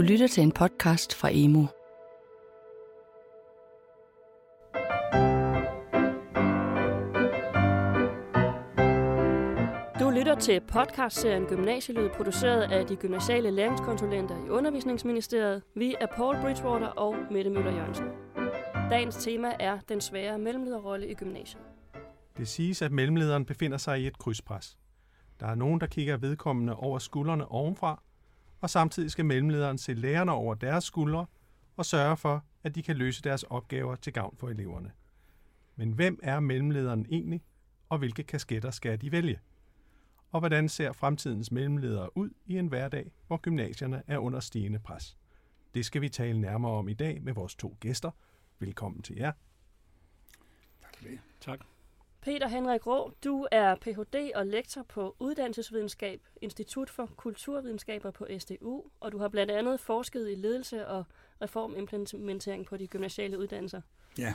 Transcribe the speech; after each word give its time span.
Du 0.00 0.04
lytter 0.04 0.26
til 0.26 0.42
en 0.42 0.52
podcast 0.52 1.14
fra 1.14 1.28
Emo. 1.32 1.60
Du 10.00 10.10
lytter 10.10 10.36
til 10.40 10.60
podcastserien 10.60 11.44
Gymnasielyd, 11.44 12.08
produceret 12.16 12.62
af 12.62 12.86
de 12.86 12.96
gymnasiale 12.96 13.50
læringskonsulenter 13.50 14.46
i 14.46 14.48
Undervisningsministeriet. 14.48 15.62
Vi 15.76 15.94
er 16.00 16.06
Paul 16.16 16.36
Bridgewater 16.42 16.86
og 16.86 17.16
Mette 17.30 17.50
Møller 17.50 17.72
Jørgensen. 17.72 18.06
Dagens 18.90 19.16
tema 19.16 19.52
er 19.58 19.78
den 19.88 20.00
svære 20.00 20.38
mellemlederrolle 20.38 21.08
i 21.08 21.14
gymnasiet. 21.14 21.62
Det 22.36 22.48
siges, 22.48 22.82
at 22.82 22.92
mellemlederen 22.92 23.44
befinder 23.44 23.78
sig 23.78 24.00
i 24.00 24.06
et 24.06 24.18
krydspres. 24.18 24.78
Der 25.40 25.46
er 25.46 25.54
nogen, 25.54 25.80
der 25.80 25.86
kigger 25.86 26.16
vedkommende 26.16 26.76
over 26.76 26.98
skuldrene 26.98 27.50
ovenfra, 27.50 28.02
og 28.60 28.70
samtidig 28.70 29.10
skal 29.10 29.24
mellemlederen 29.24 29.78
se 29.78 29.94
lærerne 29.94 30.32
over 30.32 30.54
deres 30.54 30.84
skuldre 30.84 31.26
og 31.76 31.86
sørge 31.86 32.16
for, 32.16 32.44
at 32.62 32.74
de 32.74 32.82
kan 32.82 32.96
løse 32.96 33.22
deres 33.22 33.42
opgaver 33.42 33.96
til 33.96 34.12
gavn 34.12 34.36
for 34.36 34.48
eleverne. 34.48 34.92
Men 35.76 35.92
hvem 35.92 36.20
er 36.22 36.40
mellemlederen 36.40 37.06
egentlig, 37.10 37.42
og 37.88 37.98
hvilke 37.98 38.22
kasketter 38.22 38.70
skal 38.70 39.00
de 39.00 39.12
vælge? 39.12 39.40
Og 40.30 40.40
hvordan 40.40 40.68
ser 40.68 40.92
fremtidens 40.92 41.52
mellemledere 41.52 42.16
ud 42.16 42.30
i 42.46 42.58
en 42.58 42.66
hverdag, 42.66 43.12
hvor 43.26 43.36
gymnasierne 43.36 44.02
er 44.06 44.18
under 44.18 44.40
stigende 44.40 44.78
pres? 44.78 45.16
Det 45.74 45.86
skal 45.86 46.02
vi 46.02 46.08
tale 46.08 46.40
nærmere 46.40 46.72
om 46.72 46.88
i 46.88 46.94
dag 46.94 47.22
med 47.22 47.32
vores 47.32 47.54
to 47.54 47.76
gæster. 47.80 48.10
Velkommen 48.58 49.02
til 49.02 49.16
jer. 49.16 49.32
Tak 50.82 50.96
for 50.96 51.04
det. 51.04 51.18
Tak. 51.40 51.60
Peter 52.22 52.48
Henrik 52.48 52.86
Rå, 52.86 53.12
du 53.24 53.46
er 53.50 53.74
Ph.D. 53.74 54.32
og 54.34 54.46
lektor 54.46 54.82
på 54.82 55.16
Uddannelsesvidenskab, 55.18 56.20
Institut 56.42 56.90
for 56.90 57.06
Kulturvidenskaber 57.16 58.10
på 58.10 58.26
SDU, 58.38 58.82
og 59.00 59.12
du 59.12 59.18
har 59.18 59.28
blandt 59.28 59.52
andet 59.52 59.80
forsket 59.80 60.30
i 60.30 60.34
ledelse 60.34 60.86
og 60.86 61.04
reformimplementering 61.42 62.66
på 62.66 62.76
de 62.76 62.86
gymnasiale 62.86 63.38
uddannelser. 63.38 63.80
Ja, 64.18 64.34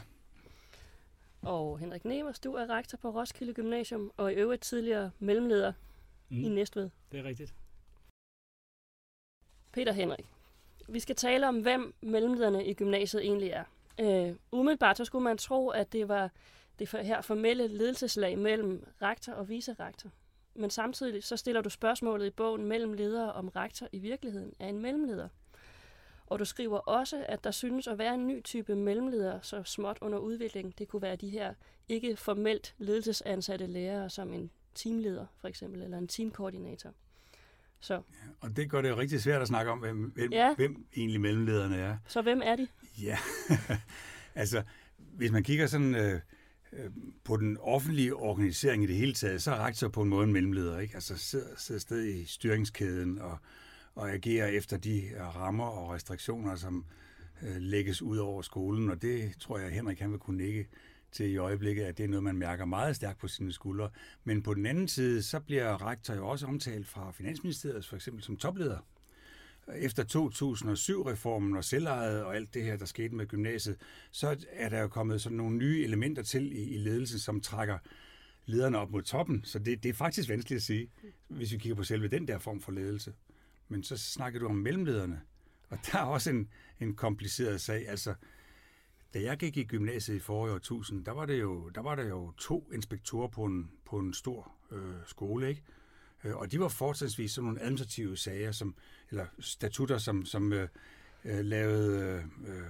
Og 1.41 1.79
Henrik 1.79 2.05
Nevers, 2.05 2.39
du 2.39 2.53
er 2.53 2.69
rektor 2.69 2.97
på 2.97 3.09
Roskilde 3.09 3.53
Gymnasium 3.53 4.11
og 4.17 4.31
i 4.31 4.35
øvrigt 4.35 4.61
tidligere 4.61 5.11
mellemleder 5.19 5.73
mm. 6.29 6.43
i 6.43 6.49
Næstved. 6.49 6.89
Det 7.11 7.19
er 7.19 7.23
rigtigt. 7.23 7.55
Peter 9.71 9.91
Henrik, 9.91 10.25
vi 10.89 10.99
skal 10.99 11.15
tale 11.15 11.47
om, 11.47 11.61
hvem 11.61 11.93
mellemlederne 12.01 12.65
i 12.65 12.73
gymnasiet 12.73 13.25
egentlig 13.25 13.49
er. 13.49 13.63
Øh, 13.99 14.35
umiddelbart 14.51 14.97
så 14.97 15.05
skulle 15.05 15.23
man 15.23 15.37
tro, 15.37 15.69
at 15.69 15.93
det 15.93 16.07
var 16.07 16.31
det 16.79 16.89
for, 16.89 16.97
her 16.97 17.21
formelle 17.21 17.67
ledelseslag 17.67 18.37
mellem 18.39 18.87
rektor 19.01 19.33
og 19.33 19.49
vicerektor. 19.49 20.09
Men 20.55 20.69
samtidig 20.69 21.23
så 21.23 21.37
stiller 21.37 21.61
du 21.61 21.69
spørgsmålet 21.69 22.25
i 22.27 22.29
bogen 22.29 22.65
mellem 22.65 22.93
ledere 22.93 23.33
om 23.33 23.47
rektor 23.47 23.87
i 23.91 23.99
virkeligheden 23.99 24.53
er 24.59 24.67
en 24.67 24.79
mellemleder. 24.81 25.27
Og 26.27 26.39
du 26.39 26.45
skriver 26.45 26.77
også, 26.77 27.25
at 27.29 27.43
der 27.43 27.51
synes 27.51 27.87
at 27.87 27.97
være 27.97 28.13
en 28.13 28.27
ny 28.27 28.43
type 28.43 28.75
mellemleder, 28.75 29.39
så 29.41 29.63
småt 29.63 29.97
under 30.01 30.17
udvikling. 30.19 30.77
Det 30.77 30.87
kunne 30.87 31.01
være 31.01 31.15
de 31.15 31.29
her 31.29 31.53
ikke 31.89 32.15
formelt 32.17 32.75
ledelsesansatte 32.77 33.67
lærere, 33.67 34.09
som 34.09 34.33
en 34.33 34.51
teamleder 34.75 35.25
for 35.37 35.47
eksempel, 35.47 35.81
eller 35.81 35.97
en 35.97 36.07
teamkoordinator. 36.07 36.89
Så, 37.79 38.01
og 38.41 38.55
det 38.55 38.69
gør 38.69 38.81
det 38.81 38.89
jo 38.89 38.97
rigtig 38.97 39.21
svært 39.21 39.41
at 39.41 39.47
snakke 39.47 39.71
om, 39.71 39.79
hvem, 39.79 39.97
hvem, 40.03 40.31
Ja. 40.33 40.47
ja. 40.47 40.55
hvem 40.55 40.85
egentlig 40.95 41.21
mellemlederne 41.21 41.75
er. 41.77 41.97
så 42.07 42.21
hvem 42.21 42.41
er 42.43 42.55
de? 42.55 42.67
Ja, 43.01 43.17
altså 44.35 44.63
hvis 44.97 45.31
man 45.31 45.43
kigger 45.43 45.67
sådan 45.67 45.95
øh, 45.95 46.19
på 47.23 47.37
den 47.37 47.57
offentlige 47.57 48.15
organisering 48.15 48.83
i 48.83 48.87
det 48.87 48.95
hele 48.95 49.13
taget, 49.13 49.41
så 49.41 49.51
er 49.51 49.65
rektor 49.65 49.87
på 49.87 50.01
en 50.01 50.09
måde 50.09 50.23
en 50.23 50.33
mellemleder, 50.33 50.79
ikke? 50.79 50.95
Altså 50.95 51.17
sidder, 51.17 51.47
sidder 51.57 51.81
sted 51.81 52.05
i 52.05 52.25
styringskæden 52.25 53.19
og, 53.19 53.37
og 53.95 54.11
agerer 54.11 54.47
efter 54.47 54.77
de 54.77 55.01
øh, 55.01 55.35
rammer 55.35 55.65
og 55.65 55.93
restriktioner, 55.93 56.55
som 56.55 56.85
øh, 57.43 57.57
lægges 57.57 58.01
ud 58.01 58.17
over 58.17 58.41
skolen, 58.41 58.89
og 58.89 59.01
det 59.01 59.35
tror 59.39 59.57
jeg, 59.57 59.71
Henrik 59.71 59.99
han 59.99 60.11
vil 60.11 60.19
kunne 60.19 60.37
nikke 60.37 60.67
til 61.11 61.31
i 61.31 61.37
øjeblikket, 61.37 61.83
at 61.83 61.97
det 61.97 62.03
er 62.03 62.07
noget, 62.07 62.23
man 62.23 62.37
mærker 62.37 62.65
meget 62.65 62.95
stærkt 62.95 63.19
på 63.19 63.27
sine 63.27 63.53
skuldre. 63.53 63.89
Men 64.23 64.41
på 64.41 64.53
den 64.53 64.65
anden 64.65 64.87
side, 64.87 65.23
så 65.23 65.39
bliver 65.39 65.87
rektor 65.87 66.13
jo 66.13 66.27
også 66.27 66.45
omtalt 66.45 66.87
fra 66.87 67.11
Finansministeriet, 67.11 67.85
for 67.85 67.95
eksempel 67.95 68.23
som 68.23 68.37
topleder. 68.37 68.77
Efter 69.73 70.03
2007-reformen 70.03 71.57
og 71.57 71.63
selvejet 71.63 72.23
og 72.23 72.35
alt 72.35 72.53
det 72.53 72.63
her, 72.63 72.77
der 72.77 72.85
skete 72.85 73.15
med 73.15 73.27
gymnasiet, 73.27 73.77
så 74.11 74.45
er 74.51 74.69
der 74.69 74.81
jo 74.81 74.87
kommet 74.87 75.21
sådan 75.21 75.37
nogle 75.37 75.57
nye 75.57 75.83
elementer 75.83 76.23
til 76.23 76.51
i, 76.51 76.63
i 76.63 76.77
ledelsen, 76.77 77.19
som 77.19 77.41
trækker 77.41 77.77
lederne 78.45 78.77
op 78.77 78.91
mod 78.91 79.01
toppen. 79.01 79.43
Så 79.43 79.59
det, 79.59 79.83
det 79.83 79.89
er 79.89 79.93
faktisk 79.93 80.29
vanskeligt 80.29 80.59
at 80.59 80.63
sige, 80.63 80.89
hvis 81.27 81.51
vi 81.51 81.57
kigger 81.57 81.75
på 81.75 81.83
selve 81.83 82.07
den 82.07 82.27
der 82.27 82.37
form 82.37 82.61
for 82.61 82.71
ledelse. 82.71 83.13
Men 83.67 83.83
så 83.83 83.97
snakker 83.97 84.39
du 84.39 84.47
om 84.47 84.55
mellemlederne, 84.55 85.21
og 85.69 85.77
der 85.91 85.97
er 85.99 86.03
også 86.03 86.29
en, 86.29 86.49
en 86.79 86.95
kompliceret 86.95 87.61
sag. 87.61 87.89
Altså, 87.89 88.13
da 89.13 89.21
jeg 89.21 89.37
gik 89.37 89.57
i 89.57 89.63
gymnasiet 89.63 90.15
i 90.15 90.19
forrige 90.19 90.53
årtusind, 90.53 91.05
der 91.05 91.11
var, 91.11 91.25
det 91.25 91.41
jo, 91.41 91.69
der 91.69 91.81
var 91.81 91.95
der 91.95 92.07
jo 92.07 92.31
to 92.31 92.71
inspektorer 92.73 93.27
på 93.27 93.43
en, 93.43 93.71
på 93.85 93.99
en 93.99 94.13
stor 94.13 94.51
øh, 94.71 94.95
skole, 95.05 95.49
ikke? 95.49 95.63
Øh, 96.23 96.35
Og 96.35 96.51
de 96.51 96.59
var 96.59 96.67
fortsatvis 96.67 97.31
sådan 97.31 97.45
nogle 97.45 97.61
administrative 97.61 98.17
sager, 98.17 98.51
som, 98.51 98.75
eller 99.09 99.25
statutter, 99.39 99.97
som, 99.97 100.25
som 100.25 100.53
øh, 100.53 100.67
øh, 101.25 101.39
lavede... 101.39 102.23
Øh, 102.47 102.55
øh, 102.55 102.63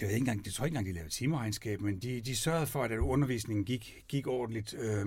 jeg 0.00 0.08
ved 0.08 0.14
ikke 0.14 0.22
engang, 0.22 0.46
jeg 0.46 0.52
tror 0.52 0.64
ikke 0.64 0.74
engang, 0.74 0.86
de 0.86 0.92
lavede 0.92 1.12
timeregnskab, 1.12 1.80
men 1.80 1.98
de, 1.98 2.20
de 2.20 2.36
sørgede 2.36 2.66
for, 2.66 2.82
at 2.82 2.98
undervisningen 2.98 3.64
gik, 3.64 4.04
gik 4.08 4.26
ordentligt, 4.26 4.74
øh, 4.74 5.06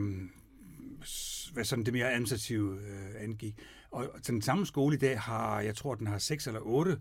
hvad 1.54 1.64
sådan 1.64 1.86
det 1.86 1.94
mere 1.94 2.12
administrative 2.12 2.80
øh, 2.82 3.24
angik. 3.24 3.60
Og, 3.92 4.10
og 4.14 4.28
den 4.28 4.42
samme 4.42 4.66
skole 4.66 4.96
i 4.96 5.00
dag 5.00 5.20
har, 5.20 5.62
jeg 5.62 5.76
tror, 5.76 5.96
den 5.96 6.08
har 6.08 6.18
seks 6.18 6.48
eller 6.48 6.60
otte 6.60 6.98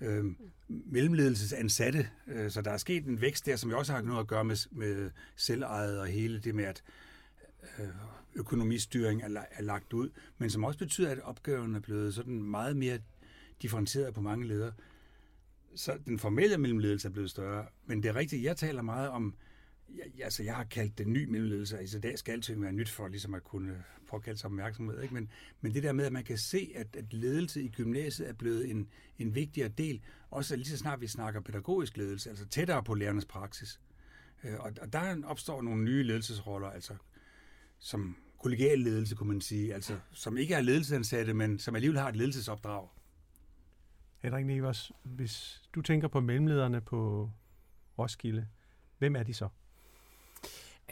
øh, 0.00 0.24
mellemledelsesansatte, 0.68 2.08
øh, 2.26 2.50
så 2.50 2.62
der 2.62 2.70
er 2.70 2.76
sket 2.76 3.06
en 3.06 3.20
vækst 3.20 3.46
der, 3.46 3.56
som 3.56 3.70
jo 3.70 3.78
også 3.78 3.92
har 3.92 4.02
noget 4.02 4.20
at 4.20 4.26
gøre 4.26 4.44
med, 4.44 4.56
med 4.70 5.10
selvejet 5.36 6.00
og 6.00 6.06
hele 6.06 6.40
det 6.40 6.54
med, 6.54 6.64
at 6.64 6.82
Øh, 7.78 7.88
økonomistyring 8.34 9.22
er, 9.22 9.44
er 9.50 9.62
lagt 9.62 9.92
ud, 9.92 10.10
men 10.38 10.50
som 10.50 10.64
også 10.64 10.78
betyder, 10.78 11.10
at 11.10 11.20
opgaven 11.20 11.74
er 11.74 11.80
blevet 11.80 12.14
sådan 12.14 12.42
meget 12.42 12.76
mere 12.76 12.98
differentieret 13.62 14.14
på 14.14 14.20
mange 14.20 14.46
ledere. 14.46 14.72
Så 15.74 15.98
den 16.06 16.18
formelle 16.18 16.58
mellemledelse 16.58 17.08
er 17.08 17.12
blevet 17.12 17.30
større, 17.30 17.66
men 17.86 18.02
det 18.02 18.08
er 18.08 18.16
rigtigt, 18.16 18.42
jeg 18.42 18.56
taler 18.56 18.82
meget 18.82 19.08
om, 19.08 19.34
jeg, 19.88 20.24
altså 20.24 20.42
jeg 20.42 20.56
har 20.56 20.64
kaldt 20.64 20.98
det 20.98 21.08
ny 21.08 21.24
mellemledelse, 21.24 21.78
altså 21.78 21.98
det 21.98 22.18
skal 22.18 22.32
alting 22.32 22.62
være 22.62 22.72
nyt 22.72 22.90
for 22.90 23.08
ligesom 23.08 23.34
at 23.34 23.44
kunne 23.44 23.84
påkalde 24.08 24.38
sig 24.38 24.46
opmærksomhed, 24.46 25.02
ikke? 25.02 25.14
Men, 25.14 25.30
men 25.60 25.74
det 25.74 25.82
der 25.82 25.92
med, 25.92 26.04
at 26.04 26.12
man 26.12 26.24
kan 26.24 26.38
se, 26.38 26.72
at, 26.74 26.96
at 26.96 27.12
ledelse 27.12 27.62
i 27.62 27.68
gymnasiet 27.68 28.28
er 28.28 28.32
blevet 28.32 28.70
en, 28.70 28.88
en 29.18 29.34
vigtigere 29.34 29.68
del, 29.68 30.02
også 30.30 30.56
lige 30.56 30.66
så 30.66 30.76
snart 30.76 31.00
vi 31.00 31.06
snakker 31.06 31.40
pædagogisk 31.40 31.96
ledelse, 31.96 32.30
altså 32.30 32.46
tættere 32.46 32.82
på 32.82 32.94
lærernes 32.94 33.24
praksis. 33.24 33.80
Øh, 34.44 34.54
og, 34.60 34.72
og 34.80 34.92
der 34.92 35.24
opstår 35.24 35.62
nogle 35.62 35.84
nye 35.84 36.02
ledelsesroller, 36.02 36.70
altså 36.70 36.94
som 37.78 38.16
kollegial 38.42 38.78
ledelse, 38.78 39.14
kunne 39.14 39.28
man 39.28 39.40
sige, 39.40 39.74
altså 39.74 39.96
som 40.12 40.36
ikke 40.36 40.54
er 40.54 40.60
ledelsesansatte, 40.60 41.34
men 41.34 41.58
som 41.58 41.74
alligevel 41.74 41.98
har 42.00 42.08
et 42.08 42.16
ledelsesopdrag. 42.16 42.88
Henrik 44.22 44.46
Nevers, 44.46 44.92
hvis 45.02 45.62
du 45.74 45.82
tænker 45.82 46.08
på 46.08 46.20
mellemlederne 46.20 46.80
på 46.80 47.30
Roskilde, 47.98 48.46
hvem 48.98 49.16
er 49.16 49.22
de 49.22 49.34
så? 49.34 49.48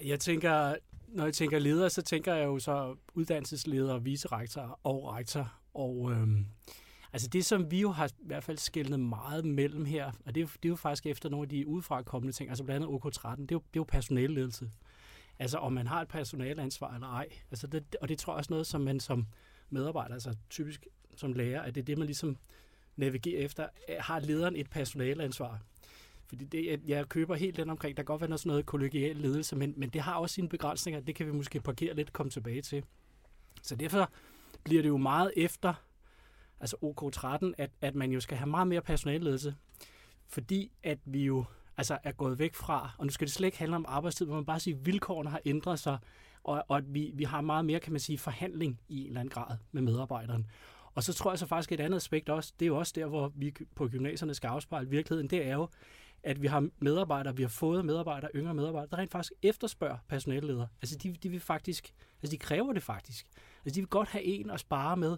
Jeg 0.04 0.20
tænker, 0.20 0.74
når 1.08 1.24
jeg 1.24 1.34
tænker 1.34 1.58
ledere, 1.58 1.90
så 1.90 2.02
tænker 2.02 2.34
jeg 2.34 2.44
jo 2.44 2.58
så 2.58 2.96
uddannelsesleder, 3.14 3.98
vicerektor 3.98 4.80
og 4.84 5.12
rektor. 5.14 5.52
Og 5.74 6.10
øhm, 6.12 6.46
altså 7.12 7.28
det, 7.28 7.44
som 7.44 7.70
vi 7.70 7.80
jo 7.80 7.90
har 7.90 8.08
i 8.08 8.10
hvert 8.26 8.44
fald 8.44 8.58
skældnet 8.58 9.00
meget 9.00 9.44
mellem 9.44 9.84
her, 9.84 10.06
og 10.26 10.34
det 10.34 10.36
er, 10.36 10.44
jo- 10.44 10.50
det 10.62 10.64
er 10.64 10.68
jo 10.68 10.76
faktisk 10.76 11.06
efter 11.06 11.28
nogle 11.28 11.44
af 11.44 11.48
de 11.48 11.66
udefra 11.66 12.02
kommende 12.02 12.32
ting, 12.36 12.48
altså 12.50 12.64
blandt 12.64 12.86
andet 12.86 12.98
OK13, 13.00 13.30
det 13.30 13.50
er 13.50 13.56
jo, 13.56 13.58
det 13.58 13.58
er 13.58 13.60
jo 13.76 13.84
personalledelse. 13.84 14.70
Altså 15.42 15.58
om 15.58 15.72
man 15.72 15.86
har 15.86 16.02
et 16.02 16.08
personalansvar 16.08 16.94
eller 16.94 17.06
ej. 17.06 17.28
Altså 17.50 17.66
det, 17.66 17.96
og 18.00 18.08
det 18.08 18.18
tror 18.18 18.32
jeg 18.32 18.38
også 18.38 18.52
noget, 18.52 18.66
som 18.66 18.80
man 18.80 19.00
som 19.00 19.26
medarbejder, 19.70 20.14
altså 20.14 20.36
typisk 20.50 20.86
som 21.16 21.32
lærer, 21.32 21.62
at 21.62 21.74
det 21.74 21.80
er 21.80 21.84
det, 21.84 21.98
man 21.98 22.06
ligesom 22.06 22.36
navigerer 22.96 23.44
efter. 23.44 23.68
Øh, 23.88 23.96
har 23.98 24.20
lederen 24.20 24.56
et 24.56 24.70
personalansvar? 24.70 25.60
Fordi 26.26 26.44
det, 26.44 26.66
jeg, 26.66 26.78
jeg 26.86 27.08
køber 27.08 27.34
helt 27.34 27.56
den 27.56 27.70
omkring, 27.70 27.96
der 27.96 28.02
kan 28.02 28.06
godt 28.06 28.20
være 28.20 28.30
noget 28.30 28.40
sådan 28.40 28.50
noget 28.50 28.66
kollegial 28.66 29.16
ledelse, 29.16 29.56
men, 29.56 29.74
men 29.76 29.88
det 29.88 30.00
har 30.00 30.14
også 30.14 30.34
sine 30.34 30.48
begrænsninger. 30.48 31.00
Det 31.00 31.14
kan 31.14 31.26
vi 31.26 31.32
måske 31.32 31.60
parkere 31.60 31.94
lidt 31.94 32.08
og 32.08 32.12
komme 32.12 32.30
tilbage 32.30 32.62
til. 32.62 32.84
Så 33.62 33.76
derfor 33.76 34.10
bliver 34.64 34.82
det 34.82 34.88
jo 34.88 34.96
meget 34.96 35.32
efter, 35.36 35.74
altså 36.60 36.76
OK13, 36.82 37.52
at, 37.58 37.70
at 37.80 37.94
man 37.94 38.12
jo 38.12 38.20
skal 38.20 38.36
have 38.36 38.50
meget 38.50 38.66
mere 38.66 38.82
personalledelse, 38.82 39.54
fordi 40.28 40.72
at 40.82 40.98
vi 41.04 41.24
jo 41.24 41.44
altså 41.82 41.98
er 42.04 42.12
gået 42.12 42.38
væk 42.38 42.54
fra, 42.54 42.90
og 42.98 43.06
nu 43.06 43.12
skal 43.12 43.26
det 43.26 43.34
slet 43.34 43.46
ikke 43.46 43.58
handle 43.58 43.76
om 43.76 43.84
arbejdstid, 43.88 44.26
men 44.26 44.34
man 44.34 44.44
bare 44.44 44.60
sige, 44.60 44.74
at 44.74 44.86
vilkårene 44.86 45.30
har 45.30 45.40
ændret 45.44 45.78
sig, 45.78 45.98
og, 46.44 46.64
og 46.68 46.76
at 46.76 46.94
vi, 46.94 47.10
vi 47.14 47.24
har 47.24 47.40
meget 47.40 47.64
mere, 47.64 47.80
kan 47.80 47.92
man 47.92 48.00
sige, 48.00 48.18
forhandling 48.18 48.80
i 48.88 49.00
en 49.00 49.06
eller 49.06 49.20
anden 49.20 49.32
grad 49.32 49.56
med 49.72 49.82
medarbejderen. 49.82 50.46
Og 50.94 51.02
så 51.02 51.12
tror 51.12 51.32
jeg 51.32 51.38
så 51.38 51.46
faktisk 51.46 51.72
et 51.72 51.80
andet 51.80 51.96
aspekt 51.96 52.28
også, 52.28 52.52
det 52.60 52.64
er 52.64 52.66
jo 52.66 52.78
også 52.78 52.92
der, 52.96 53.06
hvor 53.06 53.32
vi 53.34 53.54
på 53.74 53.88
gymnasierne 53.88 54.34
skal 54.34 54.48
afspejle 54.48 54.88
virkeligheden, 54.88 55.30
det 55.30 55.46
er 55.46 55.54
jo, 55.54 55.68
at 56.22 56.42
vi 56.42 56.46
har 56.46 56.68
medarbejdere, 56.78 57.36
vi 57.36 57.42
har 57.42 57.48
fået 57.48 57.84
medarbejdere, 57.84 58.30
yngre 58.34 58.54
medarbejdere, 58.54 58.90
der 58.90 58.98
rent 58.98 59.12
faktisk 59.12 59.32
efterspørger 59.42 59.98
personalledere. 60.08 60.68
Altså 60.82 60.98
de, 60.98 61.12
de 61.22 61.28
vil 61.28 61.40
faktisk, 61.40 61.94
altså 62.22 62.32
de 62.32 62.38
kræver 62.38 62.72
det 62.72 62.82
faktisk. 62.82 63.26
Altså 63.64 63.74
de 63.74 63.80
vil 63.80 63.88
godt 63.88 64.08
have 64.08 64.24
en 64.24 64.50
at 64.50 64.60
spare 64.60 64.96
med, 64.96 65.16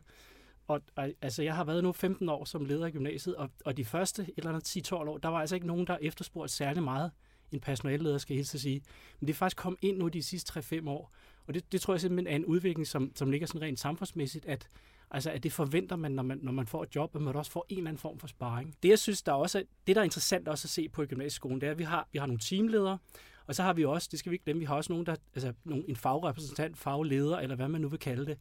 og, 0.69 0.83
og 0.97 1.11
altså, 1.23 1.43
jeg 1.43 1.55
har 1.55 1.65
været 1.65 1.83
nu 1.83 1.93
15 1.93 2.29
år 2.29 2.45
som 2.45 2.65
leder 2.65 2.87
i 2.87 2.91
gymnasiet, 2.91 3.37
og, 3.37 3.51
og 3.65 3.77
de 3.77 3.85
første 3.85 4.23
et 4.23 4.35
eller 4.37 4.51
andet 4.51 4.93
10-12 4.93 4.95
år, 4.95 5.19
der 5.19 5.29
var 5.29 5.41
altså 5.41 5.55
ikke 5.55 5.67
nogen, 5.67 5.87
der 5.87 5.99
efterspurgte 6.01 6.55
særlig 6.55 6.83
meget 6.83 7.11
en 7.53 7.61
personalleder, 7.61 8.19
skal 8.19 8.35
jeg 8.35 8.39
helst 8.39 8.59
sige. 8.59 8.83
Men 9.21 9.27
det 9.27 9.33
er 9.33 9.37
faktisk 9.37 9.57
kommet 9.57 9.79
ind 9.83 9.99
nu 9.99 10.09
de 10.09 10.23
sidste 10.23 10.59
3-5 10.59 10.89
år, 10.89 11.13
og 11.47 11.55
det, 11.55 11.73
det 11.73 11.81
tror 11.81 11.95
jeg 11.95 12.01
simpelthen 12.01 12.33
er 12.33 12.37
en 12.37 12.45
udvikling, 12.45 12.87
som, 12.87 13.13
som 13.15 13.31
ligger 13.31 13.47
sådan 13.47 13.63
rent 13.63 13.81
samfundsmæssigt, 13.81 14.47
at, 14.47 14.69
altså, 15.11 15.31
at 15.31 15.43
det 15.43 15.53
forventer 15.53 15.97
man 15.97 16.13
når, 16.13 16.23
man, 16.23 16.39
når 16.43 16.53
man 16.53 16.67
får 16.67 16.83
et 16.83 16.97
job, 16.97 17.17
at 17.17 17.23
man 17.23 17.37
også 17.37 17.51
får 17.51 17.67
en 17.69 17.79
eller 17.79 17.89
anden 17.89 18.01
form 18.01 18.19
for 18.19 18.27
sparring. 18.27 18.75
Det, 18.83 18.89
jeg 18.89 18.99
synes, 18.99 19.23
der 19.23 19.33
også 19.33 19.59
er, 19.59 19.63
det, 19.87 19.97
der 19.97 20.03
er 20.03 20.05
interessant 20.05 20.49
også 20.49 20.67
at 20.67 20.71
se 20.71 20.89
på 20.89 21.03
i 21.03 21.07
gymnasieskolen, 21.07 21.61
det 21.61 21.67
er, 21.67 21.71
at 21.71 21.79
vi 21.79 21.85
har, 21.85 22.09
vi 22.13 22.19
har 22.19 22.27
nogle 22.27 22.41
teamledere, 22.41 22.99
og 23.47 23.55
så 23.55 23.63
har 23.63 23.73
vi 23.73 23.85
også, 23.85 24.09
det 24.11 24.19
skal 24.19 24.31
vi 24.31 24.35
ikke 24.35 24.45
glemme, 24.45 24.61
vi 24.61 24.67
har 24.67 24.75
også 24.75 24.93
nogen, 24.93 25.07
der, 25.07 25.17
altså 25.35 25.53
nogen, 25.65 25.85
en 25.89 25.97
fagrepræsentant, 25.97 26.79
fagleder, 26.79 27.39
eller 27.39 27.57
hvad 27.57 27.69
man 27.69 27.81
nu 27.81 27.89
vil 27.89 27.99
kalde 27.99 28.27
det. 28.27 28.39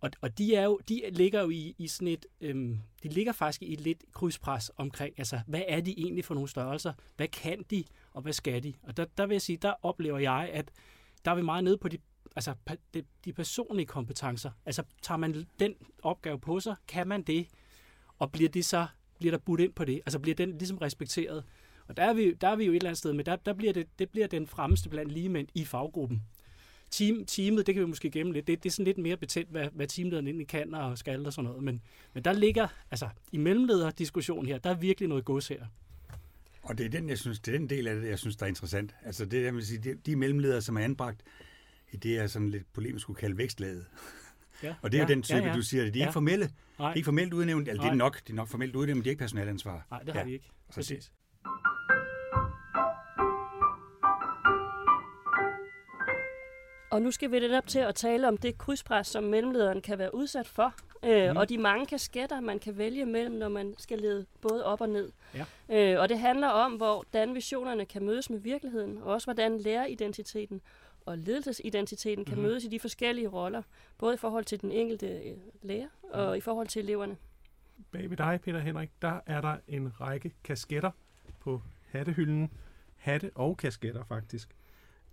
Og, 0.00 0.10
og 0.20 0.38
de, 0.38 0.54
er 0.54 0.64
jo, 0.64 0.80
de 0.88 1.02
ligger 1.10 1.42
jo 1.42 1.50
i, 1.50 1.74
i 1.78 1.88
sådan 1.88 2.08
et, 2.08 2.26
øhm, 2.40 2.80
de 3.02 3.08
ligger 3.08 3.32
faktisk 3.32 3.62
i 3.62 3.72
et 3.72 3.80
lidt 3.80 4.04
krydspres 4.12 4.70
omkring, 4.76 5.14
altså 5.18 5.40
hvad 5.46 5.62
er 5.68 5.80
de 5.80 5.98
egentlig 5.98 6.24
for 6.24 6.34
nogle 6.34 6.48
størrelser? 6.48 6.92
Hvad 7.16 7.28
kan 7.28 7.64
de, 7.70 7.84
og 8.12 8.22
hvad 8.22 8.32
skal 8.32 8.62
de? 8.62 8.74
Og 8.82 8.96
der, 8.96 9.04
der 9.04 9.26
vil 9.26 9.34
jeg 9.34 9.42
sige, 9.42 9.56
der 9.56 9.74
oplever 9.82 10.18
jeg, 10.18 10.50
at 10.52 10.70
der 11.24 11.30
er 11.30 11.34
vi 11.34 11.42
meget 11.42 11.64
nede 11.64 11.78
på 11.78 11.88
de, 11.88 11.98
altså, 12.36 12.54
de, 12.94 13.02
de 13.24 13.32
personlige 13.32 13.86
kompetencer. 13.86 14.50
Altså 14.66 14.82
tager 15.02 15.18
man 15.18 15.46
den 15.60 15.74
opgave 16.02 16.38
på 16.38 16.60
sig, 16.60 16.76
kan 16.88 17.08
man 17.08 17.22
det, 17.22 17.46
og 18.18 18.32
bliver 18.32 18.48
det 18.48 18.64
så 18.64 18.86
bliver 19.18 19.30
der 19.30 19.38
budt 19.38 19.60
ind 19.60 19.72
på 19.72 19.84
det? 19.84 20.00
Altså 20.06 20.18
bliver 20.18 20.34
den 20.34 20.58
ligesom 20.58 20.78
respekteret? 20.78 21.44
Og 21.88 21.96
der 21.96 22.02
er 22.02 22.12
vi, 22.12 22.32
der 22.32 22.48
er 22.48 22.56
vi 22.56 22.64
jo 22.64 22.72
et 22.72 22.76
eller 22.76 22.90
andet 22.90 22.98
sted, 22.98 23.12
men 23.12 23.26
der, 23.26 23.36
der 23.36 23.52
bliver 23.52 23.72
det, 23.72 23.98
det 23.98 24.10
bliver 24.10 24.26
den 24.26 24.46
fremmeste 24.46 24.88
blandt 24.88 25.12
lige 25.12 25.28
mænd 25.28 25.48
i 25.54 25.64
faggruppen. 25.64 26.22
Team, 26.90 27.24
teamet, 27.26 27.66
det 27.66 27.74
kan 27.74 27.84
vi 27.84 27.88
måske 27.88 28.10
gemme 28.10 28.32
lidt. 28.32 28.46
Det, 28.46 28.62
det 28.62 28.68
er 28.68 28.72
sådan 28.72 28.84
lidt 28.84 28.98
mere 28.98 29.16
betændt, 29.16 29.50
hvad, 29.50 29.68
hvad 29.72 29.86
teamlederen 29.86 30.26
egentlig 30.26 30.48
kan 30.48 30.74
og 30.74 30.98
skal 30.98 31.26
og 31.26 31.32
sådan 31.32 31.48
noget. 31.48 31.62
Men, 31.62 31.82
men 32.14 32.24
der 32.24 32.32
ligger, 32.32 32.68
altså 32.90 33.08
i 33.32 33.36
mellemlederdiskussionen 33.36 34.46
her, 34.46 34.58
der 34.58 34.70
er 34.70 34.74
virkelig 34.74 35.08
noget 35.08 35.24
gods 35.24 35.48
her. 35.48 35.66
Og 36.62 36.78
det 36.78 36.86
er 36.86 36.90
den, 36.90 37.08
jeg 37.08 37.18
synes, 37.18 37.40
det 37.40 37.54
er 37.54 37.58
den 37.58 37.70
del 37.70 37.86
af 37.86 38.00
det, 38.00 38.08
jeg 38.08 38.18
synes, 38.18 38.36
der 38.36 38.44
er 38.44 38.48
interessant. 38.48 38.94
Altså 39.04 39.24
det, 39.24 39.42
jeg 39.42 39.54
vil 39.54 39.66
sige, 39.66 39.78
de, 39.78 39.94
de 40.06 40.16
mellemledere, 40.16 40.62
som 40.62 40.76
er 40.76 40.80
anbragt 40.80 41.22
i 41.92 41.96
det, 41.96 42.14
jeg 42.14 42.30
sådan 42.30 42.48
lidt 42.48 42.72
polemisk 42.72 43.02
skulle 43.02 43.18
kalde 43.18 43.38
vækstlaget. 43.38 43.86
Ja, 44.62 44.74
og 44.82 44.92
det 44.92 44.98
er 44.98 45.02
ja, 45.02 45.08
jo 45.08 45.14
den 45.14 45.22
type, 45.22 45.38
ja, 45.38 45.46
ja. 45.46 45.54
du 45.54 45.62
siger, 45.62 45.82
de 45.82 45.88
er 45.88 45.92
ja. 45.94 46.04
ikke 46.04 46.12
formelle. 46.12 46.50
Nej. 46.78 46.88
De 46.88 46.92
er 46.92 46.94
ikke 46.94 47.04
formelt 47.04 47.32
udnævnt, 47.32 47.68
eller 47.68 47.82
det 47.82 47.90
er 47.90 47.94
nok, 47.94 48.20
de 48.26 48.32
er 48.32 48.36
nok 48.36 48.48
formelt 48.48 48.76
udnævnt, 48.76 48.98
men 48.98 49.04
de 49.04 49.08
er 49.08 49.10
ikke 49.10 49.20
personalansvar. 49.20 49.86
Nej, 49.90 50.02
det 50.02 50.12
har 50.12 50.20
ja. 50.20 50.26
vi 50.26 50.32
ikke. 50.32 50.50
Præcis. 50.68 51.12
Og 56.96 57.02
nu 57.02 57.10
skal 57.10 57.30
vi 57.30 57.38
lidt 57.38 57.52
op 57.52 57.66
til 57.66 57.78
at 57.78 57.94
tale 57.94 58.28
om 58.28 58.36
det 58.36 58.58
krydspres, 58.58 59.06
som 59.06 59.24
mellemlederen 59.24 59.82
kan 59.82 59.98
være 59.98 60.14
udsat 60.14 60.46
for, 60.46 60.74
øh, 61.04 61.30
mm. 61.30 61.36
og 61.36 61.48
de 61.48 61.58
mange 61.58 61.86
kasketter, 61.86 62.40
man 62.40 62.58
kan 62.58 62.78
vælge 62.78 63.06
mellem, 63.06 63.34
når 63.34 63.48
man 63.48 63.74
skal 63.78 63.98
lede 63.98 64.26
både 64.40 64.64
op 64.64 64.80
og 64.80 64.88
ned. 64.88 65.12
Ja. 65.34 65.44
Øh, 65.94 66.00
og 66.00 66.08
det 66.08 66.18
handler 66.18 66.48
om, 66.48 66.72
hvordan 66.72 67.34
visionerne 67.34 67.86
kan 67.86 68.04
mødes 68.04 68.30
med 68.30 68.38
virkeligheden, 68.38 68.98
og 68.98 69.12
også 69.12 69.26
hvordan 69.26 69.58
læreridentiteten 69.58 70.60
og 71.06 71.18
ledelsesidentiteten 71.18 72.24
kan 72.24 72.36
mm. 72.36 72.42
mødes 72.42 72.64
i 72.64 72.68
de 72.68 72.80
forskellige 72.80 73.28
roller, 73.28 73.62
både 73.98 74.14
i 74.14 74.18
forhold 74.18 74.44
til 74.44 74.60
den 74.60 74.72
enkelte 74.72 75.06
øh, 75.06 75.36
lærer 75.62 75.88
og 76.10 76.28
mm. 76.28 76.34
i 76.34 76.40
forhold 76.40 76.66
til 76.66 76.82
eleverne. 76.82 77.16
Bag 77.92 78.10
ved 78.10 78.16
dig, 78.16 78.40
Peter 78.44 78.58
Henrik, 78.58 78.90
der 79.02 79.20
er 79.26 79.40
der 79.40 79.56
en 79.68 80.00
række 80.00 80.32
kasketter 80.44 80.90
på 81.40 81.62
hattehylden. 81.88 82.50
Hatte 82.96 83.30
og 83.34 83.56
kasketter, 83.56 84.04
faktisk. 84.04 84.48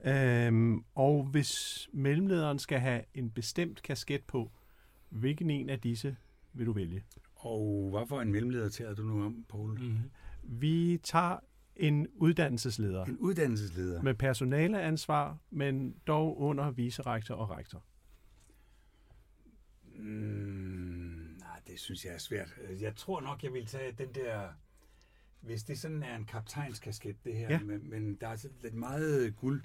Øhm, 0.04 0.84
og 0.96 1.24
hvis 1.24 1.90
mellemlederen 1.94 2.60
skal 2.60 2.80
have 2.80 3.04
en 3.14 3.30
bestemt 3.30 3.82
kasket 3.82 4.24
på, 4.24 4.52
hvilken 5.10 5.50
en 5.50 5.70
af 5.70 5.82
disse 5.82 6.16
vil 6.54 6.66
du 6.66 6.72
vælge? 6.72 7.04
Og 7.36 7.90
hvad 7.90 8.08
for 8.08 8.22
en 8.22 8.32
mellemleder 8.32 8.70
tager 8.70 8.94
du 8.94 9.04
nu 9.04 9.26
om, 9.26 9.46
Poul? 9.50 9.80
Mm-hmm. 9.80 10.12
Vi 10.44 11.00
tager 11.04 11.38
en 11.76 12.08
uddannelsesleder. 12.16 13.06
En 13.06 13.18
uddannelsesleder. 13.18 14.02
Med 14.02 14.14
personaleansvar, 14.14 15.38
men 15.50 15.96
dog 16.08 16.40
under 16.40 16.72
vicerektor 16.72 17.36
og 17.36 17.50
rektor. 17.50 17.84
Mm, 19.96 21.36
nej, 21.40 21.60
det 21.68 21.80
synes 21.80 22.06
jeg 22.06 22.14
er 22.14 22.18
svært. 22.18 22.54
Jeg 22.80 22.96
tror 22.96 23.22
nok, 23.22 23.44
jeg 23.44 23.54
vil 23.54 23.66
tage 23.66 23.92
den 23.92 24.10
der... 24.16 24.50
Hvis 25.42 25.64
det 25.64 25.80
sådan 25.80 26.04
er 26.04 26.16
en 26.16 26.26
kaptajnskasket, 26.26 27.16
det 27.26 27.36
her, 27.36 27.50
ja. 27.50 27.60
men, 27.60 27.90
men 27.90 28.16
der 28.16 28.28
er 28.28 28.48
lidt 28.62 28.74
meget 28.74 29.36
guld 29.36 29.64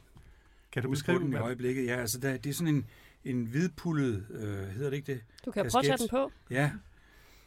kan 0.73 0.83
du 0.83 0.91
beskrive 0.91 1.19
den 1.19 1.33
i 1.33 1.37
øjeblikket? 1.37 1.87
Ja, 1.87 1.97
altså 1.97 2.19
der, 2.19 2.37
det 2.37 2.51
er 2.51 2.55
sådan 2.55 2.75
en, 2.75 2.87
en 3.25 3.45
hvidpullet, 3.45 4.27
øh, 4.31 4.69
hedder 4.69 4.91
det 4.91 4.97
ikke 4.97 5.13
det? 5.13 5.23
Du 5.45 5.51
kan 5.51 5.71
prøve 5.71 5.81
at 5.81 5.87
tage 5.87 5.99
den 5.99 6.09
på. 6.09 6.33
Ja. 6.51 6.73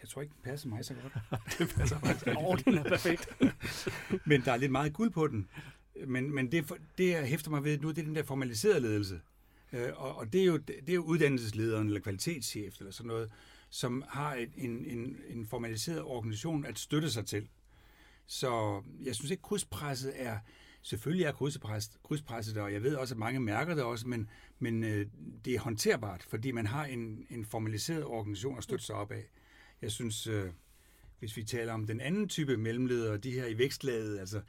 Jeg 0.01 0.09
tror 0.09 0.21
ikke, 0.21 0.33
den 0.33 0.51
passer 0.51 0.69
mig 0.69 0.85
så 0.85 0.93
godt. 0.93 1.13
det 1.57 1.75
passer 1.75 1.99
mig 2.03 2.19
så 2.19 2.33
godt. 2.33 2.65
den 2.65 2.77
er 2.77 2.83
perfekt. 2.83 3.29
men 4.29 4.41
der 4.41 4.51
er 4.51 4.57
lidt 4.57 4.71
meget 4.71 4.93
guld 4.93 5.11
på 5.11 5.27
den. 5.27 5.47
Men, 6.07 6.35
men 6.35 6.51
det, 6.51 6.71
det, 6.97 7.09
jeg 7.09 7.25
hæfter 7.25 7.51
mig 7.51 7.63
ved 7.63 7.79
nu, 7.79 7.89
det 7.89 7.97
er 7.97 8.03
den 8.03 8.15
der 8.15 8.23
formaliserede 8.23 8.79
ledelse. 8.79 9.19
Øh, 9.73 9.89
og, 9.95 10.15
og 10.15 10.33
det, 10.33 10.41
er 10.41 10.45
jo, 10.45 10.57
det 10.57 10.89
er 10.89 10.93
jo 10.93 11.01
uddannelseslederen 11.03 11.87
eller 11.87 11.99
kvalitetschef 11.99 12.79
eller 12.79 12.91
sådan 12.91 13.07
noget, 13.07 13.31
som 13.69 14.03
har 14.07 14.35
et, 14.35 14.51
en, 14.57 14.85
en, 14.85 15.17
en 15.29 15.47
formaliseret 15.47 16.01
organisation 16.01 16.65
at 16.65 16.79
støtte 16.79 17.11
sig 17.11 17.25
til. 17.25 17.47
Så 18.25 18.81
jeg 19.03 19.15
synes 19.15 19.31
ikke, 19.31 19.43
krydspresset 19.43 20.13
er 20.15 20.37
Selvfølgelig 20.81 21.25
er 21.25 21.31
krydspresset, 21.31 21.97
krydspresset 22.03 22.55
der, 22.55 22.61
og 22.61 22.73
jeg 22.73 22.83
ved 22.83 22.95
også, 22.95 23.13
at 23.13 23.19
mange 23.19 23.39
mærker 23.39 23.75
det 23.75 23.83
også, 23.83 24.07
men, 24.07 24.29
men 24.59 24.83
øh, 24.83 25.05
det 25.45 25.55
er 25.55 25.59
håndterbart, 25.59 26.23
fordi 26.23 26.51
man 26.51 26.67
har 26.67 26.85
en, 26.85 27.25
en 27.29 27.45
formaliseret 27.45 28.05
organisation 28.05 28.57
at 28.57 28.63
støtte 28.63 28.85
sig 28.85 28.95
op 28.95 29.11
af. 29.11 29.23
Jeg 29.81 29.91
synes, 29.91 30.27
øh, 30.27 30.49
hvis 31.19 31.37
vi 31.37 31.43
taler 31.43 31.73
om 31.73 31.87
den 31.87 32.01
anden 32.01 32.29
type 32.29 32.57
mellemledere, 32.57 33.17
de 33.17 33.31
her 33.31 33.45
i 33.45 33.57
vækstlaget, 33.57 34.19
altså 34.19 34.41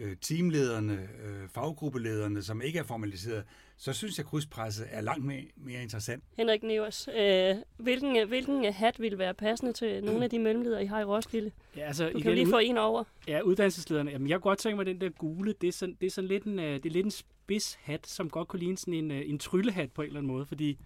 øh, 0.00 0.16
teamlederne, 0.20 1.08
øh, 1.24 1.48
faggruppeledererne, 1.48 2.42
som 2.42 2.62
ikke 2.62 2.78
er 2.78 2.82
formaliseret, 2.82 3.44
så 3.76 3.92
synes 3.92 4.18
jeg, 4.18 4.24
at 4.24 4.30
krydspresset 4.30 4.86
er 4.90 5.00
langt 5.00 5.24
mere, 5.24 5.42
mere 5.56 5.82
interessant. 5.82 6.24
Henrik 6.36 6.62
Nevers, 6.62 7.08
øh, 7.18 7.56
hvilken, 7.76 8.28
hvilken 8.28 8.72
hat 8.72 9.00
vil 9.00 9.18
være 9.18 9.34
passende 9.34 9.72
til 9.72 10.04
nogle 10.04 10.24
af 10.24 10.30
de 10.30 10.38
mellemledere, 10.38 10.82
I 10.82 10.86
har 10.86 11.00
i 11.00 11.04
Roskilde? 11.04 11.50
Ja, 11.76 11.86
altså, 11.86 12.10
du 12.12 12.20
kan 12.20 12.34
lige 12.34 12.50
få 12.50 12.58
en 12.58 12.78
over. 12.78 13.04
Ja, 13.28 13.40
uddannelseslederne. 13.40 14.10
Jamen, 14.10 14.28
jeg 14.28 14.36
kunne 14.36 14.50
godt 14.50 14.58
tænke 14.58 14.76
mig, 14.76 14.86
den 14.86 15.00
der 15.00 15.08
gule, 15.08 15.54
det 15.60 15.68
er 15.68 15.72
sådan, 15.72 15.96
det 16.00 16.06
er 16.06 16.10
sådan 16.10 16.28
lidt, 16.28 16.44
en, 16.44 16.58
øh, 16.58 16.74
det 16.74 16.86
er 16.86 16.90
lidt 16.90 17.04
en 17.04 17.10
spids 17.10 17.78
hat, 17.82 18.06
som 18.06 18.30
godt 18.30 18.48
kunne 18.48 18.60
ligne 18.60 18.78
sådan 18.78 18.94
en, 18.94 19.10
en 19.10 19.38
tryllehat 19.38 19.92
på 19.92 20.02
en 20.02 20.06
eller 20.06 20.20
anden 20.20 20.32
måde, 20.32 20.46
fordi 20.46 20.78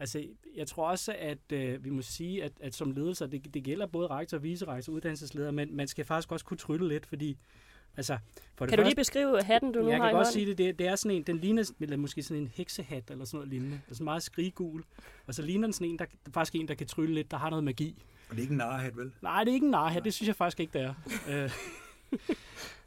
Altså, 0.00 0.24
jeg 0.56 0.66
tror 0.66 0.90
også, 0.90 1.14
at 1.18 1.52
øh, 1.52 1.84
vi 1.84 1.90
må 1.90 2.02
sige, 2.02 2.44
at, 2.44 2.52
at 2.60 2.74
som 2.74 2.90
ledelse, 2.90 3.26
det, 3.26 3.54
det 3.54 3.64
gælder 3.64 3.86
både 3.86 4.06
rektor 4.06 4.36
og 4.36 4.42
vicerektor 4.42 4.92
og 4.92 4.96
uddannelsesledere, 4.96 5.52
men 5.52 5.76
man 5.76 5.88
skal 5.88 6.04
faktisk 6.04 6.32
også 6.32 6.44
kunne 6.44 6.56
trylle 6.56 6.88
lidt, 6.88 7.06
fordi 7.06 7.36
Altså, 7.96 8.18
for 8.54 8.64
det 8.64 8.70
kan 8.70 8.78
du 8.78 8.84
lige 8.84 8.96
beskrive 8.96 9.42
hatten, 9.42 9.72
du 9.72 9.78
nu 9.78 9.84
har 9.84 9.92
Jeg 9.92 10.00
kan 10.00 10.12
godt 10.12 10.32
sige 10.32 10.46
det, 10.46 10.58
det, 10.58 10.78
det 10.78 10.86
er 10.86 10.96
sådan 10.96 11.16
en, 11.16 11.22
den 11.22 11.38
ligner 11.38 11.72
eller 11.80 11.96
måske 11.96 12.22
sådan 12.22 12.42
en 12.42 12.48
heksehat 12.54 13.10
eller 13.10 13.24
sådan 13.24 13.36
noget 13.36 13.48
lignende. 13.48 13.80
Altså 13.88 14.04
meget 14.04 14.22
skriggul. 14.22 14.84
Og 15.26 15.34
så 15.34 15.42
ligner 15.42 15.66
den 15.66 15.72
sådan 15.72 15.88
en, 15.88 15.98
der, 15.98 16.04
faktisk 16.34 16.54
en, 16.54 16.68
der 16.68 16.74
kan 16.74 16.86
trylle 16.86 17.14
lidt, 17.14 17.30
der 17.30 17.36
har 17.36 17.50
noget 17.50 17.64
magi. 17.64 18.02
Og 18.30 18.36
det 18.36 18.38
er 18.38 18.42
ikke 18.42 18.52
en 18.52 18.58
narhat, 18.58 18.96
vel? 18.96 19.12
Nej, 19.22 19.44
det 19.44 19.50
er 19.50 19.54
ikke 19.54 19.64
en 19.64 19.70
narhat, 19.70 20.04
det 20.04 20.14
synes 20.14 20.26
jeg 20.26 20.36
faktisk 20.36 20.60
ikke, 20.60 20.78
det 20.78 20.82
er. 20.82 20.94
Øh, 21.28 21.50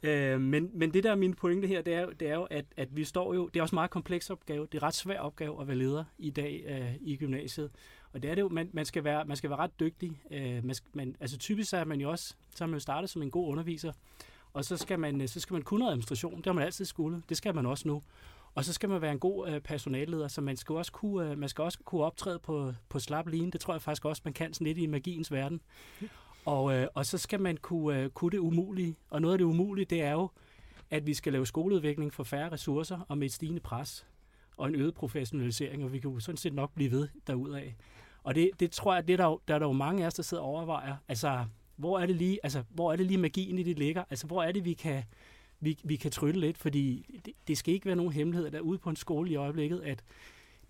øh, 0.10 0.40
men, 0.40 0.70
men 0.74 0.94
det 0.94 1.04
der 1.04 1.10
er 1.10 1.14
min 1.14 1.34
pointe 1.34 1.68
her, 1.68 1.82
det 1.82 1.94
er, 1.94 2.06
det 2.06 2.28
er 2.28 2.34
jo, 2.34 2.42
at, 2.42 2.64
at 2.76 2.96
vi 2.96 3.04
står 3.04 3.34
jo, 3.34 3.48
det 3.48 3.58
er 3.58 3.62
også 3.62 3.74
en 3.74 3.76
meget 3.76 3.90
kompleks 3.90 4.30
opgave, 4.30 4.66
det 4.72 4.78
er 4.78 4.82
ret 4.82 4.94
svær 4.94 5.18
opgave 5.18 5.60
at 5.60 5.68
være 5.68 5.76
leder 5.76 6.04
i 6.18 6.30
dag 6.30 6.64
øh, 6.68 6.94
i 7.00 7.16
gymnasiet. 7.16 7.70
Og 8.12 8.22
det 8.22 8.30
er 8.30 8.34
det 8.34 8.42
jo, 8.42 8.48
man, 8.48 8.70
man, 8.72 8.84
skal, 8.84 9.04
være, 9.04 9.24
man 9.24 9.36
skal 9.36 9.50
være 9.50 9.58
ret 9.58 9.80
dygtig. 9.80 10.22
Øh, 10.30 10.64
man, 10.64 10.74
man, 10.92 11.16
altså 11.20 11.38
typisk 11.38 11.70
så 11.70 11.76
er 11.76 11.84
man 11.84 12.00
jo 12.00 12.10
også, 12.10 12.34
så 12.54 12.64
har 12.64 12.66
man 12.66 12.74
jo 12.74 12.80
startet 12.80 13.10
som 13.10 13.22
en 13.22 13.30
god 13.30 13.48
underviser, 13.48 13.92
og 14.56 14.64
så 14.64 14.76
skal 14.76 14.98
man, 14.98 15.20
øh, 15.20 15.28
så 15.28 15.40
skal 15.40 15.54
man 15.54 15.62
kunne 15.62 15.78
noget 15.78 15.92
administration. 15.92 16.36
Det 16.36 16.46
har 16.46 16.52
man 16.52 16.64
altid 16.64 16.84
skulle. 16.84 17.22
Det 17.28 17.36
skal 17.36 17.54
man 17.54 17.66
også 17.66 17.88
nu. 17.88 18.02
Og 18.54 18.64
så 18.64 18.72
skal 18.72 18.88
man 18.88 19.02
være 19.02 19.12
en 19.12 19.18
god 19.18 19.48
øh, 19.48 19.60
personalleder, 19.60 20.28
så 20.28 20.40
man 20.40 20.56
skal 20.56 20.74
også 20.74 20.92
kunne, 20.92 21.30
øh, 21.30 21.38
man 21.38 21.48
skal 21.48 21.64
også 21.64 21.78
kunne 21.84 22.02
optræde 22.02 22.38
på, 22.38 22.72
på 22.88 22.98
slap 22.98 23.26
line. 23.26 23.50
Det 23.50 23.60
tror 23.60 23.74
jeg 23.74 23.82
faktisk 23.82 24.04
også, 24.04 24.22
man 24.24 24.34
kan 24.34 24.54
sådan 24.54 24.66
lidt 24.66 24.78
i 24.78 24.86
magiens 24.86 25.32
verden. 25.32 25.60
Og, 26.44 26.74
øh, 26.74 26.88
og 26.94 27.06
så 27.06 27.18
skal 27.18 27.40
man 27.40 27.56
kunne, 27.56 28.00
øh, 28.00 28.10
kunne 28.10 28.30
det 28.30 28.38
umulige. 28.38 28.96
Og 29.10 29.22
noget 29.22 29.34
af 29.34 29.38
det 29.38 29.44
umulige, 29.44 29.84
det 29.84 30.02
er 30.02 30.12
jo, 30.12 30.28
at 30.90 31.06
vi 31.06 31.14
skal 31.14 31.32
lave 31.32 31.46
skoleudvikling 31.46 32.14
for 32.14 32.24
færre 32.24 32.52
ressourcer 32.52 32.98
og 33.08 33.18
med 33.18 33.26
et 33.26 33.32
stigende 33.32 33.60
pres 33.60 34.06
og 34.56 34.68
en 34.68 34.74
øget 34.74 34.94
professionalisering, 34.94 35.84
og 35.84 35.92
vi 35.92 35.98
kan 35.98 36.10
jo 36.10 36.20
sådan 36.20 36.36
set 36.36 36.54
nok 36.54 36.74
blive 36.74 36.90
ved 36.90 37.08
derudaf. 37.26 37.74
Og 38.22 38.34
det, 38.34 38.50
det 38.60 38.70
tror 38.70 38.94
jeg, 38.94 39.08
det 39.08 39.12
er 39.12 39.28
der, 39.28 39.40
der 39.48 39.54
er 39.54 39.58
der 39.58 39.66
jo 39.66 39.72
mange 39.72 40.02
af 40.02 40.06
os, 40.06 40.14
der 40.14 40.22
sidder 40.22 40.42
og 40.42 40.48
overvejer. 40.48 40.96
Altså, 41.08 41.44
hvor 41.76 41.98
er 41.98 42.06
det 42.06 42.16
lige, 42.16 42.38
altså, 42.42 42.62
hvor 42.70 42.92
er 42.92 42.96
det 42.96 43.06
lige 43.06 43.18
magien 43.18 43.58
i 43.58 43.62
det 43.62 43.78
ligger? 43.78 44.04
Altså, 44.10 44.26
hvor 44.26 44.42
er 44.42 44.52
det, 44.52 44.64
vi 44.64 44.72
kan, 44.72 45.02
vi, 45.60 45.78
vi 45.84 45.96
kan 45.96 46.10
trylle 46.10 46.40
lidt? 46.40 46.58
Fordi 46.58 47.06
det, 47.24 47.34
det 47.48 47.58
skal 47.58 47.74
ikke 47.74 47.86
være 47.86 47.96
nogen 47.96 48.12
hemmelighed, 48.12 48.50
der 48.50 48.60
ude 48.60 48.78
på 48.78 48.90
en 48.90 48.96
skole 48.96 49.30
i 49.30 49.36
øjeblikket, 49.36 49.80
at 49.80 50.02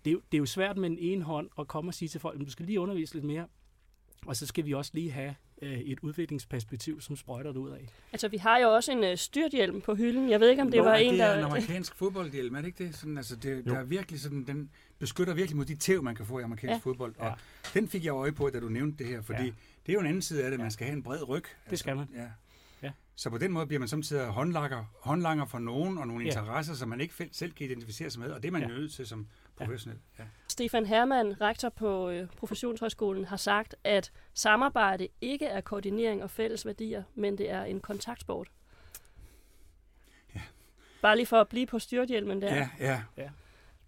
det, 0.05 0.19
det 0.31 0.37
er 0.37 0.39
jo 0.39 0.45
svært 0.45 0.77
med 0.77 0.89
en 0.89 0.97
ene 0.99 1.23
hånd 1.23 1.49
at 1.59 1.67
komme 1.67 1.89
og 1.89 1.93
sige 1.93 2.09
til 2.09 2.19
folk, 2.19 2.39
at 2.39 2.45
du 2.45 2.51
skal 2.51 2.65
lige 2.65 2.79
undervise 2.79 3.13
lidt 3.13 3.25
mere, 3.25 3.47
og 4.25 4.35
så 4.35 4.45
skal 4.45 4.65
vi 4.65 4.73
også 4.73 4.91
lige 4.93 5.11
have 5.11 5.35
øh, 5.61 5.79
et 5.79 5.99
udviklingsperspektiv, 6.01 7.01
som 7.01 7.15
sprøjter 7.15 7.51
det 7.51 7.59
ud 7.59 7.69
af. 7.69 7.87
Altså, 8.11 8.27
vi 8.27 8.37
har 8.37 8.57
jo 8.57 8.67
også 8.75 8.91
en 8.91 9.03
øh, 9.03 9.17
styrthjelm 9.17 9.81
på 9.81 9.95
hylden. 9.95 10.29
Jeg 10.29 10.39
ved 10.39 10.49
ikke, 10.49 10.61
om 10.61 10.71
det 10.71 10.77
Nå, 10.77 10.83
var 10.83 10.95
en, 10.95 11.11
det 11.11 11.19
der... 11.19 11.25
er 11.25 11.37
en 11.37 11.43
amerikansk 11.43 11.95
fodboldhjelm, 11.95 12.55
er 12.55 12.59
det 12.61 12.67
ikke 12.67 12.83
det? 12.83 12.95
Sådan, 12.95 13.17
altså, 13.17 13.35
det 13.35 13.65
der 13.65 13.79
er 13.79 13.83
virkelig 13.83 14.19
sådan, 14.19 14.43
den 14.43 14.69
beskytter 14.99 15.33
virkelig 15.33 15.57
mod 15.57 15.65
de 15.65 15.75
tæv, 15.75 16.03
man 16.03 16.15
kan 16.15 16.25
få 16.25 16.39
i 16.39 16.43
amerikansk 16.43 16.85
Ja. 16.85 16.89
fodbold. 16.89 17.13
Og 17.17 17.25
Ja. 17.27 17.33
den 17.79 17.87
fik 17.87 18.05
jeg 18.05 18.11
øje 18.13 18.31
på, 18.31 18.49
da 18.49 18.59
du 18.59 18.69
nævnte 18.69 19.03
det 19.03 19.07
her, 19.07 19.21
fordi 19.21 19.43
Ja. 19.43 19.51
Det 19.87 19.93
er 19.93 19.93
jo 19.93 19.99
en 19.99 20.05
anden 20.05 20.21
side 20.21 20.43
af 20.43 20.51
det, 20.51 20.59
man 20.59 20.71
skal 20.71 20.85
have 20.87 20.95
en 20.95 21.03
bred 21.03 21.27
ryg. 21.29 21.43
Det 21.69 21.79
skal 21.79 21.95
man. 21.95 22.07
Ja. 22.15 22.27
Ja. 22.83 22.91
Så 23.15 23.29
på 23.29 23.37
den 23.37 23.51
måde 23.51 23.67
bliver 23.67 23.79
man 23.79 23.87
samtidig 23.87 24.25
håndlanger, 24.25 24.85
håndlanger 25.01 25.45
for 25.45 25.59
nogen, 25.59 25.97
og 25.97 26.07
nogle 26.07 26.23
Ja. 26.23 26.29
interesser, 26.29 26.73
som 26.73 26.89
man 26.89 27.01
ikke 27.01 27.29
selv 27.31 27.51
kan 27.51 27.65
identificere 27.65 28.09
sig 28.09 28.21
med, 28.21 28.31
og 28.31 28.41
det 28.43 28.47
er 28.47 28.51
man 28.51 28.61
Ja. 28.61 28.67
nødt 28.67 28.93
til 28.93 29.07
som 29.07 29.27
professionel. 29.55 29.99
Ja. 30.19 30.23
Stefan 30.47 30.85
Hermann, 30.85 31.41
rektor 31.41 31.69
på 31.69 32.09
øh, 32.09 32.27
Professionshøjskolen, 32.37 33.25
har 33.25 33.37
sagt, 33.37 33.75
at 33.83 34.11
samarbejde 34.33 35.07
ikke 35.21 35.45
er 35.45 35.61
koordinering 35.61 36.23
og 36.23 36.31
fælles 36.31 36.65
værdier, 36.65 37.03
men 37.15 37.37
det 37.37 37.49
er 37.49 37.63
en 37.63 37.79
kontaktsport. 37.79 38.47
Ja. 40.35 40.41
Bare 41.01 41.15
lige 41.15 41.25
for 41.25 41.41
at 41.41 41.47
blive 41.47 41.65
på 41.67 41.79
styrthjelmen 41.79 42.41
der. 42.41 42.55
Ja, 42.55 42.69
ja. 42.79 43.01
Ja. 43.17 43.29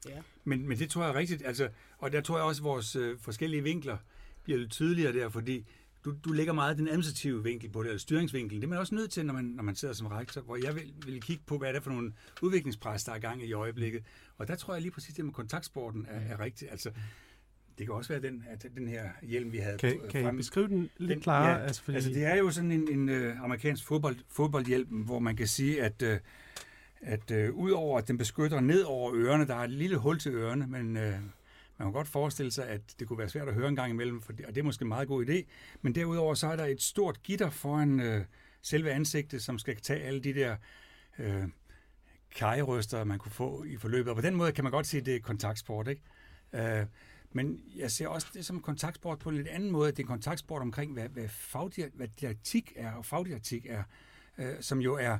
Ja. 0.10 0.22
Men, 0.44 0.68
men 0.68 0.80
det 0.80 0.90
tror 0.90 1.02
jeg 1.04 1.10
er 1.12 1.16
rigtigt. 1.16 1.46
Altså, 1.46 1.70
og 1.98 2.12
der 2.12 2.22
tror 2.22 2.38
jeg 2.38 2.46
også, 2.46 2.62
at 2.62 2.64
vores 2.64 2.96
øh, 2.96 3.20
forskellige 3.20 3.64
vinkler 3.64 3.98
bliver 4.44 4.60
lidt 4.60 4.72
tydeligere 4.72 5.14
der, 5.14 5.30
fordi 5.30 5.66
du, 6.06 6.14
du 6.26 6.32
lægger 6.32 6.54
meget 6.54 6.78
den 6.78 6.88
administrative 6.88 7.44
vinkel 7.44 7.70
på 7.70 7.82
det, 7.84 7.88
eller 7.90 8.00
styringsvinkel. 8.00 8.58
Det 8.58 8.64
er 8.64 8.68
man 8.70 8.78
også 8.80 8.96
nødt 8.96 9.12
til, 9.12 9.26
når 9.26 9.34
man, 9.34 9.46
når 9.46 9.64
man 9.64 9.76
sidder 9.76 9.94
som 9.94 10.08
rektor, 10.08 10.42
hvor 10.42 10.58
jeg 10.64 10.76
vil, 10.76 10.94
vil 11.06 11.22
kigge 11.22 11.44
på, 11.46 11.58
hvad 11.58 11.68
er 11.70 11.74
det 11.74 11.84
for 11.84 11.92
nogle 11.92 12.14
udviklingspres, 12.42 13.04
der 13.04 13.12
er 13.12 13.20
gang 13.20 13.44
i 13.44 13.54
øjeblikket. 13.54 14.04
Og 14.38 14.48
der 14.48 14.56
tror 14.56 14.74
jeg 14.74 14.82
lige 14.82 14.92
præcis, 14.92 15.14
det 15.16 15.26
med 15.26 15.34
kontaktsporten 15.34 16.06
er, 16.10 16.20
er 16.34 16.40
rigtigt. 16.40 16.72
Altså, 16.72 16.92
det 17.78 17.88
kan 17.88 17.96
også 17.96 18.14
være 18.14 18.22
den, 18.22 18.44
at 18.50 18.66
den 18.76 18.88
her 18.88 19.10
hjelm, 19.24 19.52
vi 19.52 19.58
havde 19.58 19.78
Kan, 19.78 20.00
på- 20.02 20.08
kan 20.12 20.34
I 20.34 20.38
beskrive 20.38 20.68
den 20.68 20.90
lidt 20.98 21.10
Den- 21.10 21.20
klarere? 21.22 21.58
Ja, 21.60 21.66
altså, 21.66 21.84
fordi, 21.84 21.96
Altså, 21.96 22.10
det 22.10 22.26
er 22.26 22.36
jo 22.36 22.52
sådan 22.52 22.72
en, 22.72 23.10
en 23.10 23.10
uh, 23.28 23.44
amerikansk 23.44 23.84
fodbold, 23.88 24.16
fodboldhjelm, 24.30 24.88
hvor 24.88 25.20
man 25.20 25.36
kan 25.36 25.48
sige, 25.48 25.84
at, 25.84 26.02
uh, 26.02 26.10
at 27.02 27.32
uh, 27.50 27.56
udover 27.56 27.98
at 27.98 28.08
den 28.08 28.18
beskytter 28.18 28.60
ned 28.60 28.82
over 28.84 29.12
ørerne, 29.16 29.48
der 29.48 29.56
er 29.56 29.64
et 29.64 29.70
lille 29.70 29.98
hul 29.98 30.20
til 30.20 30.32
ørerne, 30.34 30.68
men 30.68 30.98
uh, 30.98 31.04
man 31.80 31.86
kan 31.88 31.94
godt 31.94 32.08
forestille 32.08 32.52
sig, 32.52 32.68
at 32.68 32.82
det 33.00 33.08
kunne 33.08 33.20
være 33.20 33.30
svært 33.30 33.48
at 33.48 33.54
høre 33.54 33.68
en 33.68 33.76
gang 33.76 33.92
imellem, 33.92 34.22
for 34.22 34.34
det, 34.34 34.46
og 34.46 34.56
det 34.56 34.62
er 34.62 34.66
måske 34.66 34.84
en 34.84 34.88
meget 34.88 35.08
god 35.08 35.26
idé. 35.26 35.44
Men 35.82 35.96
derudover 35.96 36.34
så 36.34 36.48
er 36.48 36.56
der 36.56 36.66
et 36.66 36.82
stort 36.82 37.24
gitter 37.24 37.50
foran 37.50 38.00
øh, 38.00 38.26
selve 38.62 38.92
ansigtet, 38.92 39.42
som 39.42 39.60
skal 39.60 39.76
tage 39.76 40.04
alle 40.04 40.20
de 40.20 40.34
der 40.34 40.56
øh, 41.20 41.44
kajerøster, 42.36 43.04
man 43.04 43.20
kunne 43.20 43.32
få 43.32 43.64
i 43.64 43.78
forløbet. 43.78 44.10
Og 44.10 44.16
på 44.16 44.22
den 44.22 44.36
måde 44.36 44.52
kan 44.52 44.64
man 44.64 44.72
godt 44.72 44.88
sige, 44.88 45.00
at 45.00 45.06
det 45.06 45.16
er 45.16 45.20
kontaktsport, 45.20 45.88
ikke? 45.88 46.02
Øh, 46.54 46.86
men 47.32 47.64
jeg 47.76 47.92
ser 47.92 48.08
også 48.08 48.28
det 48.34 48.46
som 48.46 48.62
kontaktsport 48.62 49.20
på 49.20 49.30
en 49.30 49.36
lidt 49.36 49.48
anden 49.48 49.72
måde. 49.72 49.92
Det 49.92 50.00
er 50.00 50.04
en 50.04 50.08
kontaktsport 50.08 50.62
omkring, 50.62 50.94
hvad, 50.94 51.10
hvad, 51.10 51.26
fagdi- 51.26 51.96
hvad 51.96 52.08
didaktik 52.08 52.74
er 52.76 52.92
og 52.92 53.06
fagdidaktik 53.06 53.66
er, 53.66 53.84
øh, 54.38 54.54
som 54.62 54.80
jo 54.82 54.96
er 54.96 55.18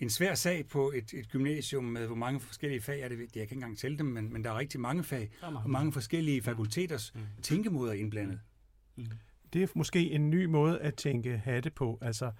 en 0.00 0.10
svær 0.10 0.34
sag 0.34 0.66
på 0.66 0.92
et, 0.94 1.14
et 1.14 1.28
gymnasium 1.28 1.84
med, 1.84 2.06
hvor 2.06 2.16
mange 2.16 2.40
forskellige 2.40 2.80
fag 2.80 3.00
er 3.00 3.08
det. 3.08 3.18
Jeg 3.18 3.28
kan 3.32 3.42
ikke 3.42 3.54
engang 3.54 3.78
tælle 3.78 3.98
dem, 3.98 4.06
men, 4.06 4.32
men 4.32 4.44
der 4.44 4.50
er 4.50 4.58
rigtig 4.58 4.80
mange 4.80 5.04
fag 5.04 5.30
mange. 5.42 5.58
og 5.58 5.70
mange 5.70 5.92
forskellige 5.92 6.42
fakulteters 6.42 7.14
tænkemåder 7.42 7.92
indblandet. 7.92 8.40
det 9.52 9.62
er 9.62 9.66
måske 9.74 10.10
en 10.10 10.30
ny 10.30 10.44
måde 10.44 10.80
at 10.80 10.94
tænke 10.94 11.38
hatte 11.38 11.70
på. 11.70 11.98
Altså, 12.02 12.32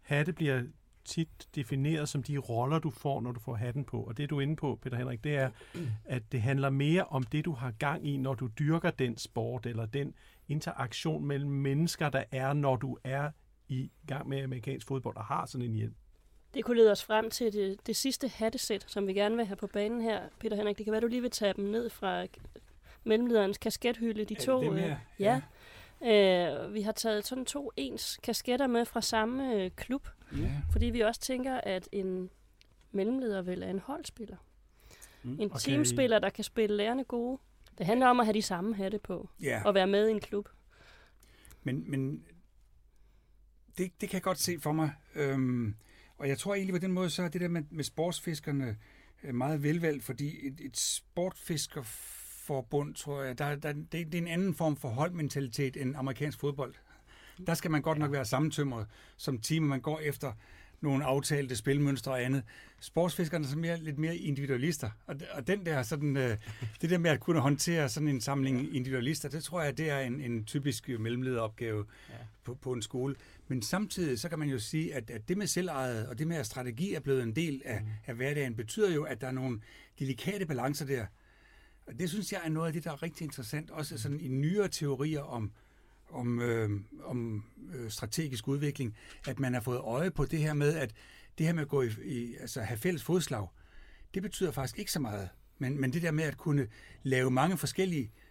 hatte 0.00 0.32
bliver 0.32 0.62
tit 1.04 1.48
defineret 1.54 2.08
som 2.08 2.22
de 2.22 2.38
roller, 2.38 2.78
du 2.78 2.90
får, 2.90 3.20
når 3.20 3.32
du 3.32 3.40
får 3.40 3.54
hatten 3.54 3.84
på. 3.84 4.02
Og 4.02 4.16
det, 4.16 4.30
du 4.30 4.36
er 4.38 4.40
inde 4.40 4.56
på, 4.56 4.78
Peter 4.82 4.96
Henrik, 4.96 5.24
det 5.24 5.36
er, 5.36 5.50
at 6.04 6.32
det 6.32 6.42
handler 6.42 6.70
mere 6.70 7.04
om 7.04 7.22
det, 7.22 7.44
du 7.44 7.52
har 7.52 7.70
gang 7.70 8.06
i, 8.06 8.16
når 8.16 8.34
du 8.34 8.50
dyrker 8.58 8.90
den 8.90 9.18
sport, 9.18 9.66
eller 9.66 9.86
den 9.86 10.14
interaktion 10.48 11.26
mellem 11.26 11.50
mennesker, 11.50 12.10
der 12.10 12.24
er, 12.30 12.52
når 12.52 12.76
du 12.76 12.98
er 13.04 13.30
i 13.68 13.90
gang 14.06 14.28
med 14.28 14.42
amerikansk 14.42 14.86
fodbold 14.86 15.16
og 15.16 15.24
har 15.24 15.46
sådan 15.46 15.66
en 15.66 15.74
hjelm. 15.74 15.94
Det 16.54 16.64
kunne 16.64 16.76
lede 16.76 16.90
os 16.90 17.04
frem 17.04 17.30
til 17.30 17.52
det, 17.52 17.86
det 17.86 17.96
sidste 17.96 18.28
hattesæt, 18.28 18.84
som 18.88 19.06
vi 19.06 19.12
gerne 19.12 19.36
vil 19.36 19.46
have 19.46 19.56
på 19.56 19.66
banen 19.66 20.00
her. 20.00 20.22
Peter 20.38 20.56
Henrik, 20.56 20.78
det 20.78 20.86
kan 20.86 20.92
være, 20.92 21.00
du 21.00 21.06
lige 21.06 21.22
vil 21.22 21.30
tage 21.30 21.52
dem 21.52 21.64
ned 21.64 21.90
fra 21.90 22.26
mellemlederens 23.04 23.58
kaskethylde. 23.58 24.24
De 24.24 24.34
to, 24.34 24.62
dem 24.62 24.72
øh, 24.72 24.78
her? 24.78 24.96
ja. 25.18 25.40
Øh, 26.02 26.74
vi 26.74 26.82
har 26.82 26.92
taget 26.92 27.26
sådan 27.26 27.44
to 27.44 27.72
ens 27.76 28.20
kasketter 28.22 28.66
med 28.66 28.84
fra 28.84 29.00
samme 29.00 29.54
øh, 29.54 29.70
klub, 29.70 30.08
ja. 30.32 30.50
fordi 30.72 30.86
vi 30.86 31.00
også 31.00 31.20
tænker, 31.20 31.60
at 31.60 31.88
en 31.92 32.30
mellemleder 32.92 33.42
vel 33.42 33.62
er 33.62 33.70
en 33.70 33.78
holdspiller. 33.78 34.36
Mm. 35.22 35.32
En 35.32 35.40
Og 35.40 35.50
kan 35.50 35.58
teamspiller, 35.58 36.18
der 36.18 36.30
kan 36.30 36.44
spille 36.44 36.76
lærerne 36.76 37.04
gode. 37.04 37.38
Det 37.78 37.86
handler 37.86 38.06
om 38.06 38.20
at 38.20 38.26
have 38.26 38.34
de 38.34 38.42
samme 38.42 38.74
hatte 38.74 38.98
på 38.98 39.28
ja. 39.42 39.62
og 39.64 39.74
være 39.74 39.86
med 39.86 40.08
i 40.08 40.10
en 40.10 40.20
klub. 40.20 40.48
Men, 41.62 41.90
men 41.90 42.24
det, 43.78 44.00
det 44.00 44.08
kan 44.08 44.14
jeg 44.14 44.22
godt 44.22 44.38
se 44.38 44.60
for 44.60 44.72
mig. 44.72 44.90
Øhm, 45.14 45.74
og 46.18 46.28
jeg 46.28 46.38
tror 46.38 46.54
egentlig 46.54 46.74
på 46.74 46.78
den 46.78 46.92
måde, 46.92 47.10
så 47.10 47.22
er 47.22 47.28
det 47.28 47.40
der 47.40 47.48
med, 47.48 47.62
med 47.70 47.84
sportsfiskerne 47.84 48.76
øh, 49.24 49.34
meget 49.34 49.62
velvalgt, 49.62 50.04
fordi 50.04 50.46
et, 50.46 50.60
et 50.60 50.76
sportfiskerforbund, 51.66 52.94
tror 52.94 53.22
jeg, 53.22 53.38
der, 53.38 53.54
der, 53.56 53.72
det, 53.72 53.92
det 53.92 54.14
er 54.14 54.18
en 54.18 54.28
anden 54.28 54.54
form 54.54 54.76
for 54.76 54.88
holdmentalitet 54.88 55.76
end 55.76 55.96
amerikansk 55.96 56.38
fodbold. 56.40 56.74
Der 57.46 57.54
skal 57.54 57.70
man 57.70 57.82
godt 57.82 57.98
nok 57.98 58.12
være 58.12 58.24
sammentømret 58.24 58.86
som 59.16 59.38
team, 59.38 59.62
man 59.62 59.80
går 59.80 59.98
efter 60.00 60.32
nogle 60.80 61.04
aftalte 61.04 61.56
spilmønstre 61.56 62.12
og 62.12 62.22
andet. 62.24 62.42
Sportsfiskerne 62.80 63.44
er 63.44 63.48
så 63.48 63.58
mere, 63.58 63.76
lidt 63.76 63.98
mere 63.98 64.16
individualister, 64.16 64.90
og, 65.06 65.16
og 65.32 65.46
den 65.46 65.66
der 65.66 65.82
sådan, 65.82 66.16
øh, 66.16 66.36
det 66.80 66.90
der 66.90 66.98
med 66.98 67.10
at 67.10 67.20
kunne 67.20 67.40
håndtere 67.40 67.88
sådan 67.88 68.08
en 68.08 68.20
samling 68.20 68.76
individualister, 68.76 69.28
det 69.28 69.44
tror 69.44 69.62
jeg, 69.62 69.78
det 69.78 69.90
er 69.90 69.98
en, 69.98 70.20
en 70.20 70.44
typisk 70.44 70.88
mellemlederopgave 70.88 71.84
Ja. 72.10 72.14
på, 72.44 72.54
på 72.54 72.72
en 72.72 72.82
skole. 72.82 73.14
Men 73.48 73.62
samtidig 73.62 74.18
så 74.18 74.28
kan 74.28 74.38
man 74.38 74.48
jo 74.48 74.58
sige, 74.58 74.94
at, 74.94 75.10
at 75.10 75.28
det 75.28 75.38
med 75.38 75.46
selvejet 75.46 76.08
og 76.08 76.18
det 76.18 76.26
med, 76.26 76.36
at 76.36 76.46
strategi 76.46 76.94
er 76.94 77.00
blevet 77.00 77.22
en 77.22 77.36
del 77.36 77.62
af, 77.64 77.82
mm. 77.82 77.88
af 78.06 78.14
hverdagen, 78.14 78.56
betyder 78.56 78.94
jo, 78.94 79.04
at 79.04 79.20
der 79.20 79.26
er 79.26 79.32
nogle 79.32 79.60
delikate 79.98 80.46
balancer 80.46 80.86
der. 80.86 81.06
Og 81.86 81.98
det 81.98 82.10
synes 82.10 82.32
jeg 82.32 82.40
er 82.44 82.48
noget 82.48 82.66
af 82.66 82.72
det, 82.72 82.84
der 82.84 82.92
er 82.92 83.02
rigtig 83.02 83.24
interessant, 83.24 83.70
også 83.70 83.98
sådan 83.98 84.20
i 84.20 84.28
nyere 84.28 84.68
teorier 84.68 85.20
om, 85.20 85.52
om, 86.10 86.40
øh, 86.40 86.70
om 87.04 87.44
øh, 87.74 87.90
strategisk 87.90 88.48
udvikling, 88.48 88.96
at 89.26 89.38
man 89.38 89.54
har 89.54 89.60
fået 89.60 89.78
øje 89.78 90.10
på 90.10 90.24
det 90.24 90.38
her 90.38 90.54
med, 90.54 90.76
at 90.76 90.94
det 91.38 91.46
her 91.46 91.52
med 91.52 91.62
at 91.62 91.68
gå 91.68 91.82
i, 91.82 91.90
i 92.04 92.36
altså 92.36 92.62
have 92.62 92.78
fælles 92.78 93.02
fodslag, 93.02 93.48
det 94.14 94.22
betyder 94.22 94.50
faktisk 94.50 94.78
ikke 94.78 94.92
så 94.92 95.00
meget. 95.00 95.28
Men, 95.58 95.80
men 95.80 95.92
det 95.92 96.02
der 96.02 96.10
med 96.10 96.24
at 96.24 96.36
kunne 96.36 96.68
lave 97.02 97.30
mange 97.30 97.56
forskellige 97.56 98.02
øh, 98.02 98.25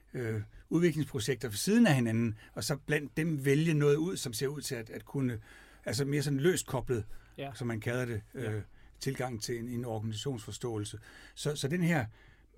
udviklingsprojekter 0.70 1.48
ved 1.48 1.56
siden 1.58 1.88
af 1.88 1.96
hinanden, 1.96 2.36
og 2.54 2.64
så 2.64 2.76
blandt 2.78 3.18
dem 3.18 3.46
vælge 3.46 3.74
noget 3.74 3.96
ud, 3.96 4.18
som 4.18 4.34
ser 4.34 4.48
ud 4.48 4.62
til 4.62 4.76
at, 4.76 4.90
at 4.90 5.06
kunne, 5.06 5.40
altså 5.86 6.06
mere 6.06 6.22
sådan 6.24 6.40
løst 6.40 6.66
koblet, 6.68 7.06
Ja. 7.38 7.52
som 7.56 7.68
man 7.68 7.80
kalder 7.80 8.06
det, 8.06 8.22
øh, 8.34 8.44
Ja. 8.44 8.62
tilgang 9.00 9.42
til 9.42 9.60
en, 9.60 9.70
en 9.70 9.86
organisationsforståelse. 9.86 11.00
Så, 11.36 11.56
så 11.56 11.68
den 11.68 11.84
her, 11.84 12.06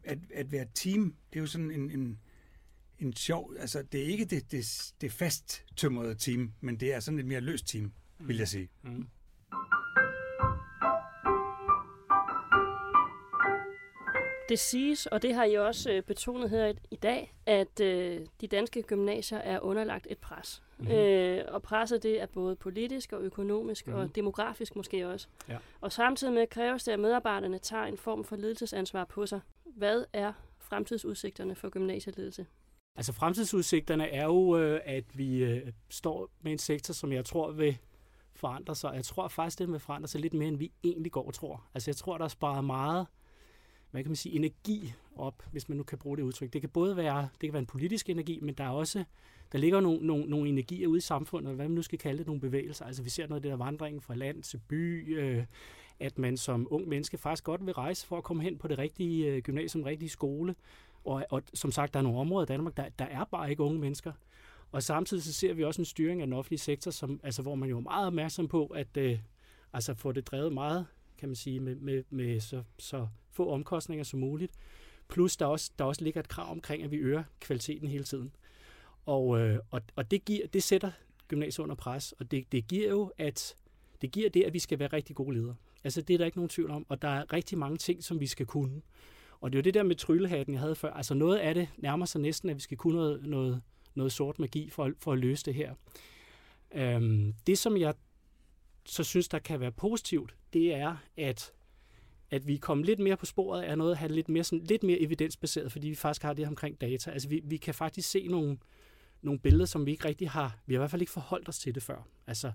at, 0.04 0.18
at 0.34 0.52
være 0.52 0.66
team, 0.74 1.16
det 1.34 1.40
er 1.40 1.42
jo 1.42 1.48
sådan 1.48 1.72
en, 1.72 1.92
en, 1.92 2.20
en 3.00 3.14
sjov, 3.14 3.54
altså 3.60 3.82
det 3.92 4.02
er 4.02 4.06
ikke 4.06 4.26
det, 4.26 4.52
det, 4.52 4.94
det 5.02 5.12
fast 5.12 5.64
tømrede 5.76 6.16
team, 6.16 6.54
men 6.62 6.80
det 6.80 6.94
er 6.94 7.00
sådan 7.00 7.20
et 7.20 7.26
mere 7.26 7.42
løst 7.42 7.68
team, 7.68 7.92
vil 8.20 8.38
jeg 8.38 8.48
sige. 8.48 8.70
Mm. 8.84 9.08
Det 14.50 14.60
siges, 14.60 15.06
og 15.06 15.22
det 15.22 15.34
har 15.34 15.44
I 15.44 15.54
også 15.54 15.92
øh, 15.92 16.04
betonet 16.04 16.50
her 16.50 16.74
i, 16.92 16.96
dag, 16.96 17.34
at 17.46 17.80
øh, 17.80 18.25
de 18.42 18.48
danske 18.48 18.82
gymnasier 18.82 19.38
er 19.38 19.60
underlagt 19.60 20.08
et 20.10 20.18
pres. 20.18 20.63
Mm-hmm. 20.77 20.96
Øh, 20.96 21.46
og 21.48 21.62
presset 21.62 22.04
det 22.04 22.22
er 22.22 22.25
både 22.25 22.56
politisk 22.56 23.13
og 23.13 23.22
økonomisk 23.22 23.88
mm-hmm. 23.88 24.01
og 24.01 24.16
demografisk 24.16 24.75
måske 24.75 25.08
også. 25.08 25.27
Ja. 25.50 25.58
Og 25.82 25.92
samtidig 25.92 26.34
med 26.34 26.48
kræves 26.48 26.84
det, 26.84 26.92
at 26.92 27.00
medarbejderne 27.00 27.60
tager 27.60 27.84
en 27.84 27.98
form 27.98 28.24
for 28.24 28.36
ledelsesansvar 28.36 29.06
på 29.06 29.25
sig. 29.25 29.39
Hvad 29.75 30.04
er 30.13 30.34
fremtidsudsigterne 30.60 31.56
for 31.56 31.70
gymnasieledelse? 31.70 32.46
Altså 32.96 33.13
fremtidsudsigterne 33.13 34.10
er 34.10 34.25
jo, 34.25 34.58
øh, 34.58 34.82
at 34.86 35.04
vi 35.13 35.44
øh, 35.44 35.72
står 35.89 36.30
med 36.42 36.51
en 36.51 36.58
sektor, 36.58 36.94
som 36.94 37.12
jeg 37.12 37.25
tror 37.25 37.51
vil 37.51 37.77
forandre 38.36 38.75
sig. 38.75 38.92
Jeg 38.96 39.06
tror 39.06 39.27
faktisk, 39.27 39.60
det 39.60 39.72
vil 39.72 39.80
forandre 39.80 40.08
sig 40.08 40.22
lidt 40.22 40.34
mere, 40.34 40.48
end 40.48 40.58
vi 40.58 40.72
egentlig 40.84 41.12
går 41.12 41.27
og 41.27 41.34
tror. 41.34 41.63
Altså 41.74 41.92
jeg 41.92 41.96
tror, 41.96 42.18
der 42.18 42.25
er 42.25 42.30
sparet 42.30 42.63
meget 42.63 43.08
hvad 43.91 44.03
kan 44.03 44.10
man 44.10 44.15
sige, 44.15 44.36
energi 44.36 44.94
op, 45.15 45.44
hvis 45.51 45.70
man 45.70 45.77
nu 45.77 45.84
kan 45.84 45.98
bruge 45.98 46.17
det 46.17 46.24
udtryk. 46.24 46.53
Det 46.53 46.62
kan 46.62 46.70
både 46.70 46.98
være, 46.98 47.22
det 47.22 47.48
kan 47.48 47.53
være 47.53 47.60
en 47.60 47.65
politisk 47.65 48.10
energi, 48.10 48.39
men 48.41 48.56
der 48.56 48.63
er 48.63 48.70
også, 48.70 49.03
der 49.51 49.58
ligger 49.58 49.79
nogle, 49.79 50.08
nogle, 50.08 50.25
nogle 50.25 50.50
energier 50.50 50.88
ude 50.88 50.98
i 50.98 51.01
samfundet, 51.01 51.56
hvad 51.56 51.67
man 51.67 51.75
nu 51.75 51.82
skal 51.82 52.00
kalde 52.00 52.17
det, 52.17 52.27
nogle 52.27 52.41
bevægelser. 52.41 52.86
Altså 52.86 53.03
vi 53.03 53.10
ser 53.10 53.27
noget 53.27 53.39
af 53.39 53.41
det 53.41 53.51
der 53.51 53.65
vandring 53.65 54.03
fra 54.03 54.15
land 54.15 54.44
til 54.44 54.62
by, 54.67 55.17
øh, 55.20 55.46
at 56.00 56.17
man 56.17 56.38
som 56.38 56.67
ung 56.70 56.88
menneske 56.88 57.17
faktisk 57.17 57.44
godt 57.44 57.65
vil 57.65 57.74
rejse 57.74 58.08
for 58.08 58.17
at 58.17 58.24
komme 58.24 58.44
hen 58.44 58.58
på 58.58 58.67
det 58.67 58.77
rigtige 58.77 59.32
øh, 59.32 59.41
gymnasium, 59.41 59.84
den 59.84 59.89
rigtige 59.89 60.10
skole. 60.10 60.56
Og, 61.06 61.25
og 61.29 61.44
som 61.53 61.72
sagt, 61.72 61.94
der 61.94 62.00
er 62.00 62.03
nogle 62.03 62.20
områder 62.20 62.46
i 62.46 62.48
Danmark, 62.48 62.77
der, 62.77 62.89
der 63.00 63.06
er 63.06 63.24
bare 63.24 63.50
ikke 63.50 63.63
unge 63.63 63.79
mennesker. 63.79 64.12
Og 64.72 64.84
samtidig 64.84 65.24
så 65.24 65.34
ser 65.34 65.53
vi 65.53 65.63
også 65.63 65.82
en 65.82 65.86
styring 65.86 66.22
af 66.22 66.27
den 66.27 66.34
offentlige 66.34 66.60
sektor, 66.60 66.91
som, 66.91 67.20
altså, 67.24 67.41
hvor 67.41 67.56
man 67.56 67.70
jo 67.70 67.77
er 67.77 67.82
meget 67.82 68.08
opmærksom 68.08 68.48
på 68.48 68.65
at 68.65 68.98
øh, 68.98 69.20
altså, 69.74 69.94
få 69.94 70.12
det 70.12 70.27
drevet 70.27 70.53
meget, 70.53 70.86
kan 71.17 71.29
man 71.29 71.36
sige, 71.36 71.59
med, 71.59 71.75
med, 71.75 72.03
med 72.09 72.39
så, 72.39 72.63
så 72.79 73.07
få 73.31 73.51
omkostninger 73.51 74.03
som 74.03 74.19
muligt. 74.19 74.51
Plus 75.07 75.38
der 75.38 75.45
også, 75.45 75.71
der 75.79 75.86
også 75.86 76.03
ligger 76.03 76.19
et 76.19 76.27
krav 76.27 76.51
omkring, 76.51 76.83
at 76.83 76.91
vi 76.91 76.97
øger 76.97 77.24
kvaliteten 77.39 77.88
hele 77.88 78.03
tiden. 78.03 78.31
Og, 79.05 79.39
øh, 79.39 79.59
og, 79.71 79.81
og 79.95 80.12
det, 80.12 80.25
giver, 80.25 80.47
det 80.47 80.63
sætter 80.63 80.91
gymnasiet 81.27 81.63
under 81.63 81.75
pres, 81.75 82.12
og 82.12 82.31
det, 82.31 82.51
det 82.51 82.67
giver 82.67 82.89
jo, 82.89 83.12
at 83.17 83.55
det 84.01 84.12
giver 84.12 84.29
det, 84.29 84.43
at 84.43 84.53
vi 84.53 84.59
skal 84.59 84.79
være 84.79 84.88
rigtig 84.93 85.15
gode 85.15 85.38
ledere. 85.38 85.55
Altså, 85.83 86.01
det 86.01 86.13
er 86.13 86.17
der 86.17 86.25
ikke 86.25 86.38
nogen 86.38 86.50
tvivl 86.50 86.71
om, 86.71 86.86
og 86.89 87.01
der 87.01 87.07
er 87.07 87.33
rigtig 87.33 87.57
mange 87.57 87.77
ting, 87.77 88.03
som 88.03 88.19
vi 88.19 88.27
skal 88.27 88.45
kunne. 88.45 88.81
Og 89.41 89.51
det 89.51 89.57
er 89.57 89.59
jo 89.59 89.63
det 89.63 89.74
der 89.74 89.83
med 89.83 89.95
tryllehatten, 89.95 90.53
jeg 90.53 90.62
havde 90.62 90.75
før. 90.75 90.93
Altså, 90.93 91.13
noget 91.13 91.38
af 91.38 91.55
det 91.55 91.69
nærmer 91.77 92.05
sig 92.05 92.21
næsten, 92.21 92.50
at 92.50 92.55
vi 92.55 92.62
skal 92.62 92.77
kunne 92.77 92.95
noget, 92.95 93.25
noget, 93.25 93.62
noget 93.95 94.12
sort 94.12 94.39
magi 94.39 94.69
for, 94.69 94.91
for 95.00 95.12
at 95.12 95.19
løse 95.19 95.45
det 95.45 95.53
her. 95.53 95.74
Øhm, 96.75 97.33
det, 97.47 97.57
som 97.57 97.77
jeg 97.77 97.93
så 98.88 99.03
synes, 99.03 99.27
der 99.27 99.39
kan 99.39 99.60
være 99.60 99.72
positivt, 99.72 100.36
det 100.53 100.74
er, 100.74 100.96
at 101.17 101.53
at 102.32 102.48
vi 102.48 102.58
kommer 102.58 102.86
lidt 102.86 103.00
mere 103.00 103.17
på 103.17 103.25
sporet 103.25 103.62
af 103.63 103.77
noget, 103.77 103.91
at 103.91 103.98
have 103.98 104.12
lidt 104.12 104.29
mere, 104.29 104.44
sådan, 104.44 104.63
lidt 104.63 104.84
mere 104.84 105.00
evidensbaseret, 105.00 105.72
fordi 105.72 105.88
vi 105.88 105.96
faktisk 105.96 106.24
har 106.24 106.34
det 106.34 106.48
omkring 106.48 106.82
data. 106.82 107.12
Altså 107.12 107.29
vi, 107.29 107.41
vi 107.44 107.58
kan 107.58 107.74
faktisk 107.74 108.10
se 108.10 108.27
nogle, 108.27 108.58
nogle 109.22 109.39
billeder, 109.39 109.65
som 109.65 109.86
vi 109.86 109.91
ikke 109.91 110.06
rigtig 110.06 110.29
har, 110.29 110.60
vi 110.65 110.74
har 110.74 110.77
i 110.77 110.82
hvert 110.82 110.91
fald 110.91 111.01
ikke 111.01 111.12
forholdt 111.12 111.50
os 111.50 111.60
til 111.60 111.75
det 111.75 111.84
før. 111.84 112.08
Altså, 112.27 112.51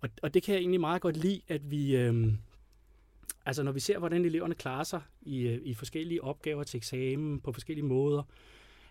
og, 0.00 0.08
og 0.22 0.34
det 0.34 0.42
kan 0.42 0.54
jeg 0.54 0.60
egentlig 0.60 0.80
meget 0.80 1.02
godt 1.02 1.16
lide, 1.16 1.40
at 1.48 1.70
vi, 1.70 1.96
øhm, 1.96 2.38
altså 3.46 3.62
når 3.62 3.72
vi 3.72 3.80
ser, 3.80 3.98
hvordan 3.98 4.24
eleverne 4.24 4.54
klarer 4.54 4.84
sig 4.84 5.02
i, 5.22 5.40
øh, 5.40 5.60
i 5.62 5.74
forskellige 5.74 6.24
opgaver 6.24 6.64
til 6.64 6.76
eksamen 6.76 7.40
på 7.40 7.52
forskellige 7.52 7.86
måder, 7.86 8.22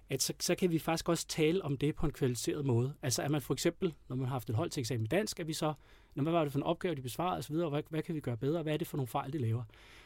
at 0.09 0.21
så, 0.21 0.33
så 0.39 0.55
kan 0.55 0.71
vi 0.71 0.79
faktisk 0.79 1.09
også 1.09 1.27
tale 1.27 1.63
om 1.63 1.77
det 1.77 1.95
på 1.95 2.05
en 2.05 2.11
kvalificeret 2.11 2.65
måde. 2.65 2.93
Altså 3.01 3.21
at 3.21 3.31
man 3.31 3.41
for 3.41 3.53
eksempel, 3.53 3.93
når 4.07 4.15
man 4.15 4.25
har 4.25 4.35
haft 4.35 4.49
et 4.49 4.55
hold 4.55 4.69
til 4.69 4.81
eksamen 4.81 5.03
i 5.03 5.07
dansk, 5.07 5.39
at 5.39 5.47
vi 5.47 5.53
så, 5.53 5.73
når 6.15 6.23
hvad 6.23 6.33
var 6.33 6.43
det 6.43 6.51
for 6.51 6.59
en 6.59 6.63
opgave, 6.63 6.95
de 6.95 7.01
besvarede 7.01 7.37
osv., 7.37 7.55
og 7.55 7.69
hvad, 7.69 7.83
hvad 7.89 8.03
kan 8.03 8.15
vi 8.15 8.19
gøre 8.19 8.37
bedre, 8.37 8.63
hvad 8.63 8.73
er 8.73 8.77
det 8.77 8.87
for 8.87 8.97
nogle 8.97 9.07
fejl, 9.07 9.33
de 9.33 9.37
laver. 9.37 9.63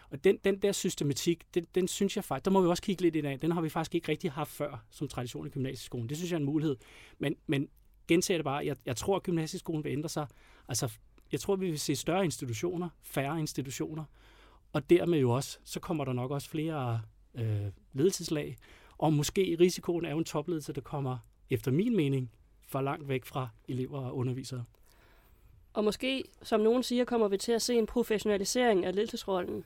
Og 0.10 0.24
den, 0.24 0.38
den 0.43 0.57
der 0.57 0.72
systematik, 0.72 1.43
den, 1.53 1.67
den 1.75 1.88
synes 1.88 2.15
jeg 2.15 2.24
faktisk, 2.24 2.45
der 2.45 2.51
må 2.51 2.62
vi 2.62 2.67
også 2.67 2.83
kigge 2.83 3.01
lidt 3.01 3.15
ind 3.15 3.27
af, 3.27 3.39
den 3.39 3.51
har 3.51 3.62
vi 3.62 3.69
faktisk 3.69 3.95
ikke 3.95 4.10
rigtig 4.10 4.31
haft 4.31 4.51
før 4.51 4.86
som 4.89 5.07
tradition 5.07 5.48
i 5.48 5.50
gymnasieskolen. 5.50 6.10
Det 6.10 6.17
synes 6.17 6.31
jeg 6.31 6.36
er 6.36 6.39
en 6.39 6.45
mulighed. 6.45 6.77
Men, 7.19 7.36
men 7.48 7.69
gentager 8.07 8.38
det 8.38 8.45
bare, 8.45 8.65
jeg, 8.65 8.75
jeg 8.86 8.95
tror, 8.95 9.15
at 9.15 9.24
gymnasieskolen 9.24 9.83
vil 9.83 9.91
ændre 9.91 10.10
sig. 10.10 10.27
Altså, 10.67 10.91
jeg 11.31 11.39
tror, 11.39 11.55
vi 11.55 11.69
vil 11.69 11.79
se 11.79 11.95
større 11.95 12.25
institutioner, 12.25 12.89
færre 13.03 13.39
institutioner, 13.39 14.03
og 14.74 14.89
dermed 14.89 15.19
jo 15.19 15.31
også, 15.31 15.60
så 15.63 15.79
kommer 15.79 16.05
der 16.05 16.13
nok 16.13 16.31
også 16.31 16.50
flere 16.50 17.01
øh, 17.36 17.65
ledelseslag, 17.93 18.57
og 18.98 19.13
måske 19.13 19.57
risikoen 19.60 20.05
er 20.05 20.12
jo 20.12 20.17
en 20.17 20.24
topledelse, 20.25 20.74
der 20.74 20.81
kommer, 20.81 21.17
efter 21.50 21.72
min 21.72 21.95
mening, 21.95 22.31
for 22.67 22.81
langt 22.81 23.07
væk 23.07 23.25
fra 23.25 23.50
elever 23.67 24.00
og 24.00 24.17
undervisere. 24.17 24.63
Og 25.74 25.84
måske, 25.84 26.24
som 26.42 26.60
nogen 26.60 26.84
siger, 26.84 27.06
kommer 27.06 27.27
vi 27.27 27.38
til 27.38 27.51
at 27.51 27.62
se 27.62 27.74
en 27.74 27.86
professionalisering 27.86 28.86
af 28.86 28.96
ledelsesrollen, 28.96 29.65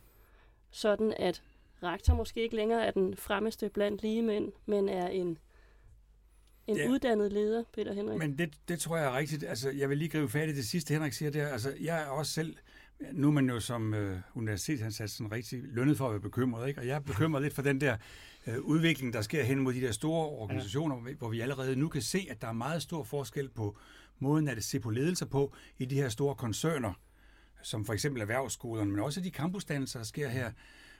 sådan 0.72 1.14
at 1.20 1.44
rektor 1.84 2.16
måske 2.16 2.42
ikke 2.42 2.56
længere 2.56 2.86
er 2.86 2.92
den 2.92 3.18
fremmeste 3.18 3.70
blandt 3.70 4.02
lige 4.02 4.22
mænd, 4.22 4.52
men 4.66 4.90
er 4.90 5.08
en, 5.08 5.38
en 6.68 6.78
ja. 6.78 6.90
uddannet 6.90 7.34
leder, 7.34 7.64
Peter 7.74 7.94
Henrik. 7.94 8.20
Men 8.20 8.38
det, 8.38 8.54
det 8.68 8.80
tror 8.80 8.98
jeg 8.98 9.06
er 9.06 9.18
rigtigt. 9.18 9.44
Altså, 9.44 9.70
jeg 9.70 9.90
vil 9.90 9.98
lige 9.98 10.10
gribe 10.10 10.30
fat 10.30 10.50
i 10.50 10.56
det 10.56 10.66
sidste, 10.66 10.94
Henrik 10.94 11.14
siger 11.14 11.32
der. 11.32 11.48
Altså, 11.48 11.74
jeg 11.80 12.02
er 12.02 12.08
også 12.08 12.32
selv 12.32 12.56
nu 13.12 13.28
er 13.28 13.32
man 13.32 13.50
jo 13.50 13.60
som 13.60 13.94
øh, 13.94 14.20
universitetsansat 14.36 15.10
sådan 15.10 15.32
rigtig 15.32 15.60
lønnet 15.64 15.98
for 15.98 16.06
at 16.06 16.12
være 16.12 16.22
bekymret, 16.22 16.68
ikke? 16.68 16.82
og 16.82 16.88
jeg 16.88 16.96
er 16.96 17.00
bekymret 17.00 17.44
lidt 17.44 17.54
for 17.54 17.62
den 17.62 17.82
der 17.82 17.98
øh, 18.48 18.60
udvikling, 18.60 19.14
der 19.14 19.22
sker 19.22 19.44
hen 19.44 19.60
mod 19.60 19.74
de 19.74 19.82
der 19.82 19.92
store 19.92 20.30
organisationer, 20.30 20.96
ja. 21.08 21.14
hvor 21.14 21.30
vi 21.30 21.40
allerede 21.40 21.76
nu 21.76 21.90
kan 21.90 22.02
se, 22.02 22.28
at 22.30 22.42
der 22.42 22.48
er 22.48 22.54
meget 22.54 22.82
stor 22.82 23.04
forskel 23.04 23.50
på 23.50 23.78
måden 24.20 24.48
at 24.48 24.64
se 24.64 24.80
på 24.80 24.90
ledelser 24.90 25.26
på 25.26 25.54
i 25.78 25.86
de 25.86 25.96
her 25.96 26.10
store 26.10 26.36
koncerner, 26.36 26.94
som 27.62 27.86
for 27.86 27.94
eksempel 27.94 28.22
erhvervsskolerne, 28.22 28.92
men 28.92 29.00
også 29.00 29.22
de 29.22 29.30
campusdannelser, 29.30 30.00
der 30.00 30.06
sker 30.06 30.30
her, 30.30 30.52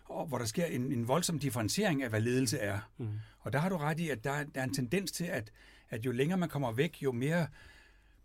og 0.06 0.28
hvor 0.28 0.38
der 0.38 0.46
sker 0.46 0.66
en, 0.66 0.92
en 0.92 1.08
voldsom 1.08 1.40
differentiering 1.40 2.04
af, 2.04 2.10
hvad 2.10 2.22
ledelse 2.22 2.58
er. 2.58 2.80
Mm. 2.98 3.08
Og 3.40 3.54
der 3.54 3.60
har 3.60 3.70
du 3.70 3.78
ret 3.78 4.00
i, 4.00 4.10
at 4.10 4.24
der, 4.24 4.44
der 4.44 4.62
er 4.62 4.64
en 4.64 4.74
tendens 4.74 5.12
til, 5.12 5.24
at, 5.24 5.52
at 5.90 6.06
jo 6.06 6.12
længere 6.12 6.38
man 6.38 6.50
kommer 6.50 6.72
væk, 6.72 6.98
jo 7.02 7.12
mere 7.12 7.48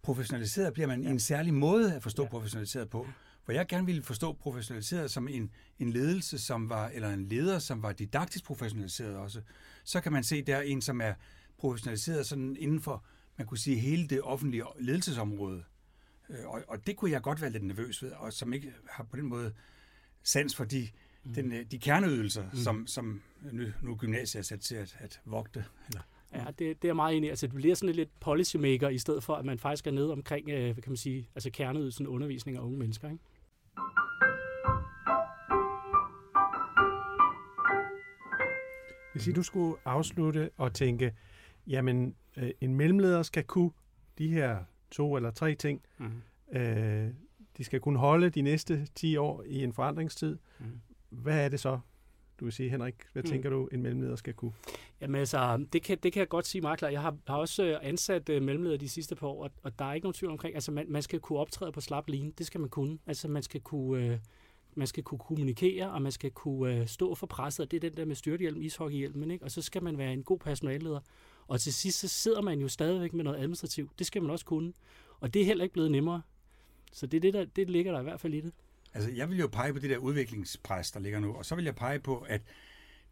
professionaliseret 0.02 0.72
bliver 0.72 0.86
man 0.86 1.02
ja. 1.02 1.08
i 1.08 1.12
en 1.12 1.20
særlig 1.20 1.54
måde 1.54 1.94
at 1.94 2.02
forstå 2.02 2.22
ja. 2.22 2.28
professionaliseret 2.28 2.90
på. 2.90 3.06
Hvor 3.44 3.54
jeg 3.54 3.66
gerne 3.68 3.86
ville 3.86 4.02
forstå 4.02 4.32
professionaliseret 4.32 5.10
som 5.10 5.28
en, 5.28 5.50
en 5.78 5.92
ledelse, 5.92 6.38
som 6.38 6.68
var, 6.68 6.88
eller 6.88 7.10
en 7.10 7.28
leder, 7.28 7.58
som 7.58 7.82
var 7.82 7.92
didaktisk 7.92 8.44
professionaliseret 8.44 9.16
også. 9.16 9.40
Så 9.84 10.00
kan 10.00 10.12
man 10.12 10.24
se, 10.24 10.42
der 10.42 10.56
er 10.56 10.62
en, 10.62 10.82
som 10.82 11.00
er 11.00 11.14
professionaliseret 11.58 12.26
sådan 12.26 12.56
inden 12.58 12.80
for, 12.80 13.04
man 13.38 13.46
kunne 13.46 13.58
sige, 13.58 13.78
hele 13.78 14.08
det 14.08 14.22
offentlige 14.22 14.64
ledelsesområde. 14.80 15.64
Øh, 16.30 16.46
og, 16.46 16.62
og 16.68 16.86
det 16.86 16.96
kunne 16.96 17.10
jeg 17.10 17.22
godt 17.22 17.40
være 17.40 17.50
lidt 17.50 17.64
nervøs 17.64 18.02
ved, 18.02 18.12
og 18.12 18.32
som 18.32 18.52
ikke 18.52 18.72
har 18.90 19.04
på 19.04 19.16
den 19.16 19.26
måde 19.26 19.52
sans 20.22 20.56
for 20.56 20.64
de, 20.64 20.88
mm. 21.24 21.34
den, 21.34 21.52
øh, 21.52 21.64
de 21.70 21.78
kerneydelser, 21.78 22.44
mm. 22.52 22.56
som, 22.56 22.86
som 22.86 23.22
nu, 23.52 23.64
nu 23.82 23.96
gymnasiet 23.96 24.40
er 24.40 24.44
sat 24.44 24.60
til 24.60 24.74
at, 24.74 24.96
at 25.00 25.20
vogte. 25.24 25.64
Eller, 25.88 26.02
Ja, 26.34 26.44
det, 26.58 26.82
det 26.82 26.90
er 26.90 26.94
meget 26.94 27.16
enig. 27.16 27.30
Altså, 27.30 27.46
det 27.46 27.54
bliver 27.54 27.74
sådan 27.74 27.94
lidt 27.94 28.20
policymaker, 28.20 28.88
i 28.88 28.98
stedet 28.98 29.24
for, 29.24 29.34
at 29.34 29.44
man 29.44 29.58
faktisk 29.58 29.86
er 29.86 29.90
nede 29.90 30.12
omkring, 30.12 30.50
øh, 30.50 30.72
hvad 30.72 30.82
kan 30.82 30.90
man 30.90 30.96
sige, 30.96 31.28
altså 31.34 31.50
kerneydelsen 31.50 32.06
undervisning 32.06 32.56
af 32.56 32.60
unge 32.60 32.78
mennesker. 32.78 33.10
Ikke? 33.10 33.22
Hvis 39.12 39.26
I 39.26 39.32
du 39.32 39.42
skulle 39.42 39.76
afslutte 39.84 40.50
og 40.56 40.74
tænke, 40.74 41.14
jamen 41.66 42.14
øh, 42.36 42.50
en 42.60 42.74
mellemleder 42.74 43.22
skal 43.22 43.44
kunne 43.44 43.70
de 44.18 44.28
her 44.28 44.58
to 44.90 45.16
eller 45.16 45.30
tre 45.30 45.54
ting. 45.54 45.82
Mm. 45.98 46.22
Øh, 46.58 47.10
de 47.56 47.64
skal 47.64 47.80
kunne 47.80 47.98
holde 47.98 48.30
de 48.30 48.42
næste 48.42 48.86
10 48.94 49.16
år 49.16 49.42
i 49.46 49.64
en 49.64 49.72
forandringstid. 49.72 50.38
Mm. 50.58 50.80
Hvad 51.10 51.44
er 51.44 51.48
det 51.48 51.60
så, 51.60 51.80
du 52.40 52.44
vil 52.44 52.52
sige, 52.52 52.70
Henrik? 52.70 52.94
Hvad 53.12 53.22
mm. 53.22 53.28
tænker 53.28 53.50
du, 53.50 53.68
en 53.72 53.82
mellemleder 53.82 54.16
skal 54.16 54.34
kunne? 54.34 54.52
Jamen 55.00 55.16
altså, 55.16 55.66
det 55.72 55.82
kan, 55.82 55.98
det 56.02 56.12
kan 56.12 56.20
jeg 56.20 56.28
godt 56.28 56.46
sige 56.46 56.62
meget 56.62 56.78
klart. 56.78 56.92
Jeg 56.92 57.00
har, 57.00 57.16
har 57.26 57.36
også 57.36 57.64
øh, 57.64 57.78
ansat 57.82 58.28
uh, 58.28 58.42
mellemledere 58.42 58.78
de 58.78 58.88
sidste 58.88 59.14
par 59.14 59.26
år, 59.26 59.44
og, 59.44 59.50
og 59.62 59.78
der 59.78 59.84
er 59.84 59.94
ikke 59.94 60.04
nogen 60.04 60.14
tvivl 60.14 60.32
omkring, 60.32 60.54
altså 60.54 60.72
man, 60.72 60.86
man 60.88 61.02
skal 61.02 61.20
kunne 61.20 61.38
optræde 61.38 61.72
på 61.72 61.80
slap 61.80 62.08
line. 62.08 62.32
Det 62.38 62.46
skal 62.46 62.60
man 62.60 62.70
kunne. 62.70 62.98
Altså 63.06 63.28
man 63.28 63.42
skal 63.42 63.60
kunne... 63.60 64.12
Uh, 64.12 64.18
man 64.74 64.86
skal 64.86 65.02
kunne 65.02 65.18
kommunikere, 65.18 65.90
og 65.90 66.02
man 66.02 66.12
skal 66.12 66.30
kunne 66.30 66.80
uh, 66.80 66.86
stå 66.86 67.14
for 67.14 67.26
presset, 67.26 67.64
og 67.64 67.70
det 67.70 67.76
er 67.76 67.90
den 67.90 67.96
der 67.96 68.04
med 68.04 68.14
styrthjelm, 68.14 68.60
ishockeyhjelmen, 68.62 69.30
ikke? 69.30 69.44
og 69.44 69.50
så 69.50 69.62
skal 69.62 69.82
man 69.82 69.98
være 69.98 70.12
en 70.12 70.22
god 70.22 70.38
personalleder. 70.38 71.00
Og 71.52 71.60
til 71.60 71.74
sidst, 71.74 71.98
så 71.98 72.08
sidder 72.08 72.40
man 72.40 72.60
jo 72.60 72.68
stadigvæk 72.68 73.12
med 73.12 73.24
noget 73.24 73.38
administrativt. 73.38 73.98
Det 73.98 74.06
skal 74.06 74.22
man 74.22 74.30
også 74.30 74.44
kunne. 74.44 74.72
Og 75.20 75.34
det 75.34 75.42
er 75.42 75.46
heller 75.46 75.64
ikke 75.64 75.72
blevet 75.72 75.90
nemmere. 75.90 76.22
Så 76.92 77.06
det, 77.06 77.16
er 77.16 77.20
det, 77.20 77.34
der, 77.34 77.44
det 77.44 77.70
ligger 77.70 77.92
der 77.92 78.00
i 78.00 78.02
hvert 78.02 78.20
fald 78.20 78.34
i 78.34 78.40
det. 78.40 78.52
Altså, 78.94 79.10
jeg 79.10 79.30
vil 79.30 79.38
jo 79.38 79.46
pege 79.46 79.72
på 79.72 79.78
det 79.78 79.90
der 79.90 79.98
udviklingspres, 79.98 80.90
der 80.90 81.00
ligger 81.00 81.20
nu, 81.20 81.34
og 81.34 81.46
så 81.46 81.54
vil 81.54 81.64
jeg 81.64 81.74
pege 81.74 81.98
på, 81.98 82.18
at 82.18 82.42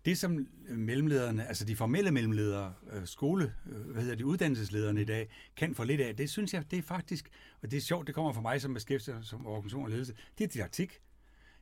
det 0.04 0.18
som 0.18 0.46
mellemlederne, 0.68 1.46
altså 1.46 1.64
de 1.64 1.76
formelle 1.76 2.10
mellemledere, 2.10 2.74
øh, 2.92 3.06
skole, 3.06 3.54
øh, 3.72 3.90
hvad 3.90 4.02
hedder 4.02 4.16
de, 4.16 4.26
uddannelseslederne 4.26 5.00
i 5.00 5.04
dag, 5.04 5.28
kan 5.56 5.74
få 5.74 5.84
lidt 5.84 6.00
af, 6.00 6.16
det 6.16 6.30
synes 6.30 6.54
jeg, 6.54 6.70
det 6.70 6.78
er 6.78 6.82
faktisk, 6.82 7.30
og 7.62 7.70
det 7.70 7.76
er 7.76 7.80
sjovt, 7.80 8.06
det 8.06 8.14
kommer 8.14 8.32
fra 8.32 8.40
mig 8.40 8.60
som 8.60 8.74
beskæftiger 8.74 9.22
som 9.22 9.46
organisation 9.46 9.84
og 9.84 9.90
ledelse, 9.90 10.14
det 10.38 10.44
er 10.44 10.48
didaktik. 10.48 11.00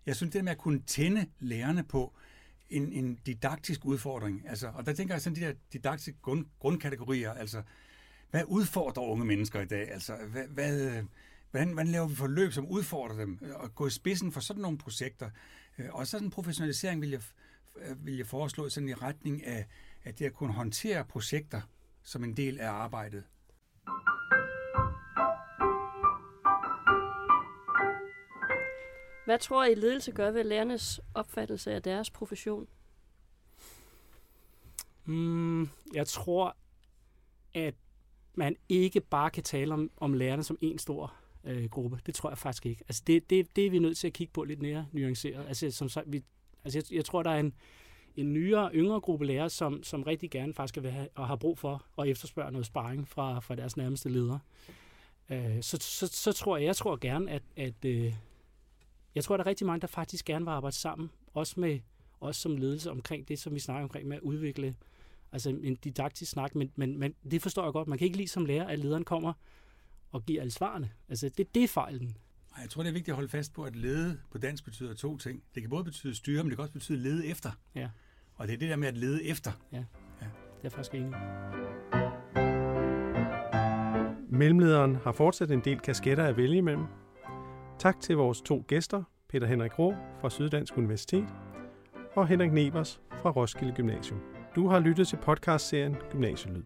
Jeg 0.07 0.17
synes, 0.17 0.33
det 0.33 0.45
med 0.45 0.53
at 0.53 0.59
kunne 0.59 0.83
tænde 0.87 1.27
lærerne 1.41 1.85
på 1.85 2.15
en, 2.71 2.93
en 2.93 3.15
didaktisk 3.27 3.85
udfordring, 3.85 4.49
altså, 4.49 4.71
og 4.75 4.87
der 4.87 4.93
tænker 4.93 5.15
jeg 5.15 5.23
sådan 5.23 5.37
de 5.37 5.41
der 5.41 5.53
didaktiske 5.73 6.19
grund, 6.23 6.47
grundkategorier, 6.59 7.33
altså, 7.33 7.63
hvad 8.31 8.43
udfordrer 8.47 9.03
unge 9.03 9.25
mennesker 9.25 9.61
i 9.61 9.67
dag? 9.67 9.93
Altså, 9.93 10.17
hvad, 10.33 10.47
hvad, 10.47 11.03
hvordan, 11.51 11.73
hvordan 11.73 11.89
laver 11.89 12.07
vi 12.07 12.15
forløb, 12.15 12.53
som 12.53 12.67
udfordrer 12.67 13.17
dem? 13.17 13.39
Øh, 13.43 13.55
og 13.55 13.75
gå 13.75 13.87
i 13.87 13.91
spidsen 13.91 14.33
for 14.33 14.41
sådan 14.41 14.63
nogle 14.63 14.79
projekter. 14.79 15.31
Øh, 15.79 15.87
og 15.95 16.07
sådan 16.07 16.27
en 16.27 16.31
professionalisering 16.31 17.01
vil 17.01 17.11
jeg, 17.11 17.21
øh, 17.77 18.07
vil 18.07 18.17
jeg 18.17 18.27
foreslå 18.27 18.69
sådan 18.69 18.89
i 18.89 18.95
retning 18.95 19.47
af, 19.47 19.67
at 20.05 20.19
det 20.19 20.25
at 20.25 20.35
kunne 20.35 20.53
håndtere 20.53 21.05
projekter 21.05 21.61
som 22.03 22.25
en 22.25 22.37
del 22.37 22.61
af 22.61 22.71
arbejdet. 22.71 23.25
Hvad 29.29 29.39
tror 29.39 29.65
I 29.65 29.75
ledelse 29.75 30.13
gør 30.13 30.31
ved 30.31 30.45
lærernes 30.45 31.01
opfattelse 31.15 31.73
af 31.73 31.83
deres 31.83 32.11
profession? 32.11 32.69
Mm, 35.05 35.69
jeg 35.95 36.07
tror, 36.07 36.57
at 37.55 37.75
man 38.35 38.57
ikke 38.69 39.01
bare 39.01 39.31
kan 39.31 39.43
tale 39.43 39.75
om, 39.75 39.91
om 39.97 40.13
lærerne 40.15 40.43
som 40.43 40.59
en 40.61 40.79
stor 40.79 41.15
øh, 41.45 41.65
gruppe. 41.71 42.01
Det 42.07 42.15
tror 42.15 42.31
jeg 42.31 42.39
faktisk 42.39 42.67
ikke. 42.67 42.85
Altså 42.89 43.03
det, 43.07 43.31
det, 43.31 43.57
det 43.57 43.67
er 43.67 43.71
vi 43.71 43.79
nødt 43.79 43.99
til 43.99 44.07
at 44.07 44.13
kigge 44.13 44.33
på 44.33 44.45
lidt 44.45 44.63
mere 44.63 44.87
nuanceret. 44.93 45.47
Altså, 45.49 45.71
som 45.71 45.89
sagt, 45.89 46.13
vi, 46.13 46.25
altså 46.65 46.79
jeg, 46.79 46.97
jeg 46.97 47.05
tror, 47.05 47.23
der 47.23 47.31
er 47.31 47.41
en, 47.41 47.55
en 48.17 48.33
nyere, 48.33 48.71
yngre 48.75 49.01
gruppe 49.01 49.27
lærere, 49.27 49.51
som, 49.51 49.83
som 49.83 50.03
rigtig 50.03 50.31
gerne 50.31 50.55
faktisk 50.55 50.83
vil 50.83 50.91
have, 50.91 51.09
og 51.15 51.27
har 51.27 51.37
brug 51.37 51.59
for 51.59 51.85
at 51.99 52.09
efterspørge 52.09 52.53
noget 52.53 52.67
sparring 52.67 53.09
fra, 53.09 53.41
fra 53.41 53.55
deres 53.55 53.77
nærmeste 53.77 54.09
ledere. 54.09 54.41
Øh, 55.31 55.63
så, 55.63 55.79
så, 55.81 56.07
så 56.07 56.33
tror 56.33 56.57
jeg, 56.57 56.67
jeg 56.67 56.77
tror 56.77 56.97
gerne, 56.97 57.31
at, 57.31 57.43
at 57.57 57.85
øh, 57.85 58.15
jeg 59.19 59.25
tror, 59.25 59.37
der 59.37 59.45
er 59.45 59.47
rigtig 59.47 59.67
mange, 59.67 59.81
der 59.81 59.87
faktisk 59.87 60.25
gerne 60.25 60.45
vil 60.45 60.51
arbejde 60.51 60.77
sammen, 60.77 61.11
også 61.35 61.61
med 61.61 61.81
os 62.21 62.37
som 62.37 62.57
ledelse 62.57 62.91
omkring 62.91 63.29
det, 63.29 63.39
som 63.39 63.55
vi 63.55 63.61
snakker 63.61 63.83
omkring 63.83 64.09
med 64.09 64.17
at 64.17 64.23
udvikle 64.23 64.75
altså 65.33 65.51
en 65.51 65.75
didaktisk 65.75 66.31
snak, 66.31 66.55
men, 66.55 66.73
men, 66.77 66.99
men 66.99 67.15
det 67.31 67.43
forstår 67.43 67.65
jeg 67.65 67.73
godt. 67.73 67.89
Man 67.89 67.99
kan 67.99 68.05
ikke 68.05 68.17
lide 68.17 68.29
som 68.29 68.45
lærer, 68.45 68.67
at 68.67 68.79
lederen 68.79 69.05
kommer 69.05 69.33
og 70.13 70.27
giver 70.27 70.41
alle 70.41 70.51
svarene. 70.51 70.91
Altså, 71.09 71.29
det, 71.29 71.55
det 71.55 71.65
er 71.65 71.69
fejlen. 71.69 72.17
Jeg 72.63 72.71
tror, 72.71 72.83
det 72.83 72.89
er 72.89 72.93
vigtigt 72.93 73.09
at 73.09 73.15
holde 73.15 73.29
fast 73.29 73.53
på, 73.53 73.63
at 73.63 73.77
lede 73.77 74.21
på 74.31 74.39
dansk 74.39 74.65
betyder 74.65 74.95
to 74.95 75.17
ting. 75.17 75.43
Det 75.55 75.63
kan 75.63 75.71
både 75.71 75.85
betyde 75.85 76.15
styre, 76.15 76.43
men 76.43 76.51
det 76.51 76.57
kan 76.57 76.63
også 76.63 76.73
betyde 76.73 76.99
lede 76.99 77.27
efter. 77.27 77.51
Ja. 77.75 77.89
Og 78.35 78.49
det 78.49 78.55
er 78.55 78.59
det 78.59 78.71
der 78.71 78.77
med 78.77 78.89
at 78.89 78.97
lede 78.97 79.25
efter. 79.25 79.51
Ja, 79.73 79.85
ja. 80.23 80.27
det 80.63 80.65
er 80.65 80.71
faktisk 80.71 80.95
enig. 80.95 81.13
Mellemlederen 84.31 84.95
har 84.95 85.13
fortsat 85.13 85.51
en 85.51 85.61
del 85.61 85.79
kasketter 85.79 86.25
at 86.25 86.37
vælge 86.37 86.57
imellem. 86.57 86.85
Tak 87.79 88.01
til 88.01 88.17
vores 88.17 88.41
to 88.41 88.65
gæster, 88.67 89.03
Peter 89.29 89.47
Henrik 89.47 89.79
Rå 89.79 89.95
fra 90.21 90.31
Syddansk 90.31 90.77
Universitet 90.77 91.25
og 92.17 92.29
Henrik 92.29 92.53
Nevers 92.53 93.01
fra 93.11 93.31
Roskilde 93.31 93.75
Gymnasium. 93.77 94.21
Du 94.57 94.69
har 94.69 94.79
lyttet 94.79 95.09
til 95.09 95.17
podcastserien 95.17 95.97
Gymnasielyd. 96.11 96.63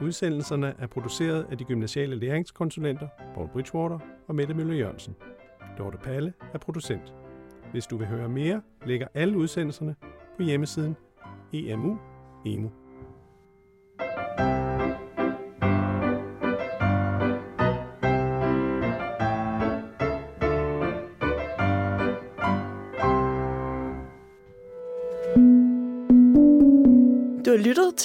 Udsendelserne 0.00 0.74
er 0.78 0.86
produceret 0.86 1.46
af 1.50 1.58
de 1.58 1.64
gymnasiale 1.64 2.16
læringskonsulenter 2.16 3.08
Paul 3.34 3.48
Bridgewater 3.48 3.98
og 4.28 4.34
Mette 4.34 4.54
Møller 4.54 4.74
Jørgensen. 4.74 5.16
Dorte 5.78 5.98
Palle 5.98 6.32
er 6.54 6.58
producent. 6.58 7.14
Hvis 7.72 7.86
du 7.86 7.96
vil 7.96 8.06
høre 8.06 8.28
mere, 8.28 8.62
ligger 8.86 9.06
alle 9.14 9.38
udsendelserne 9.38 9.94
på 10.36 10.42
hjemmesiden 10.42 10.96
EMU 11.52 11.98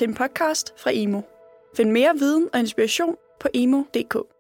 til 0.01 0.09
en 0.09 0.15
podcast 0.15 0.73
fra 0.77 0.91
Emo. 0.93 1.21
Find 1.77 1.91
mere 1.91 2.13
viden 2.19 2.49
og 2.53 2.59
inspiration 2.59 3.15
på 3.39 3.47
emo.dk. 3.53 4.30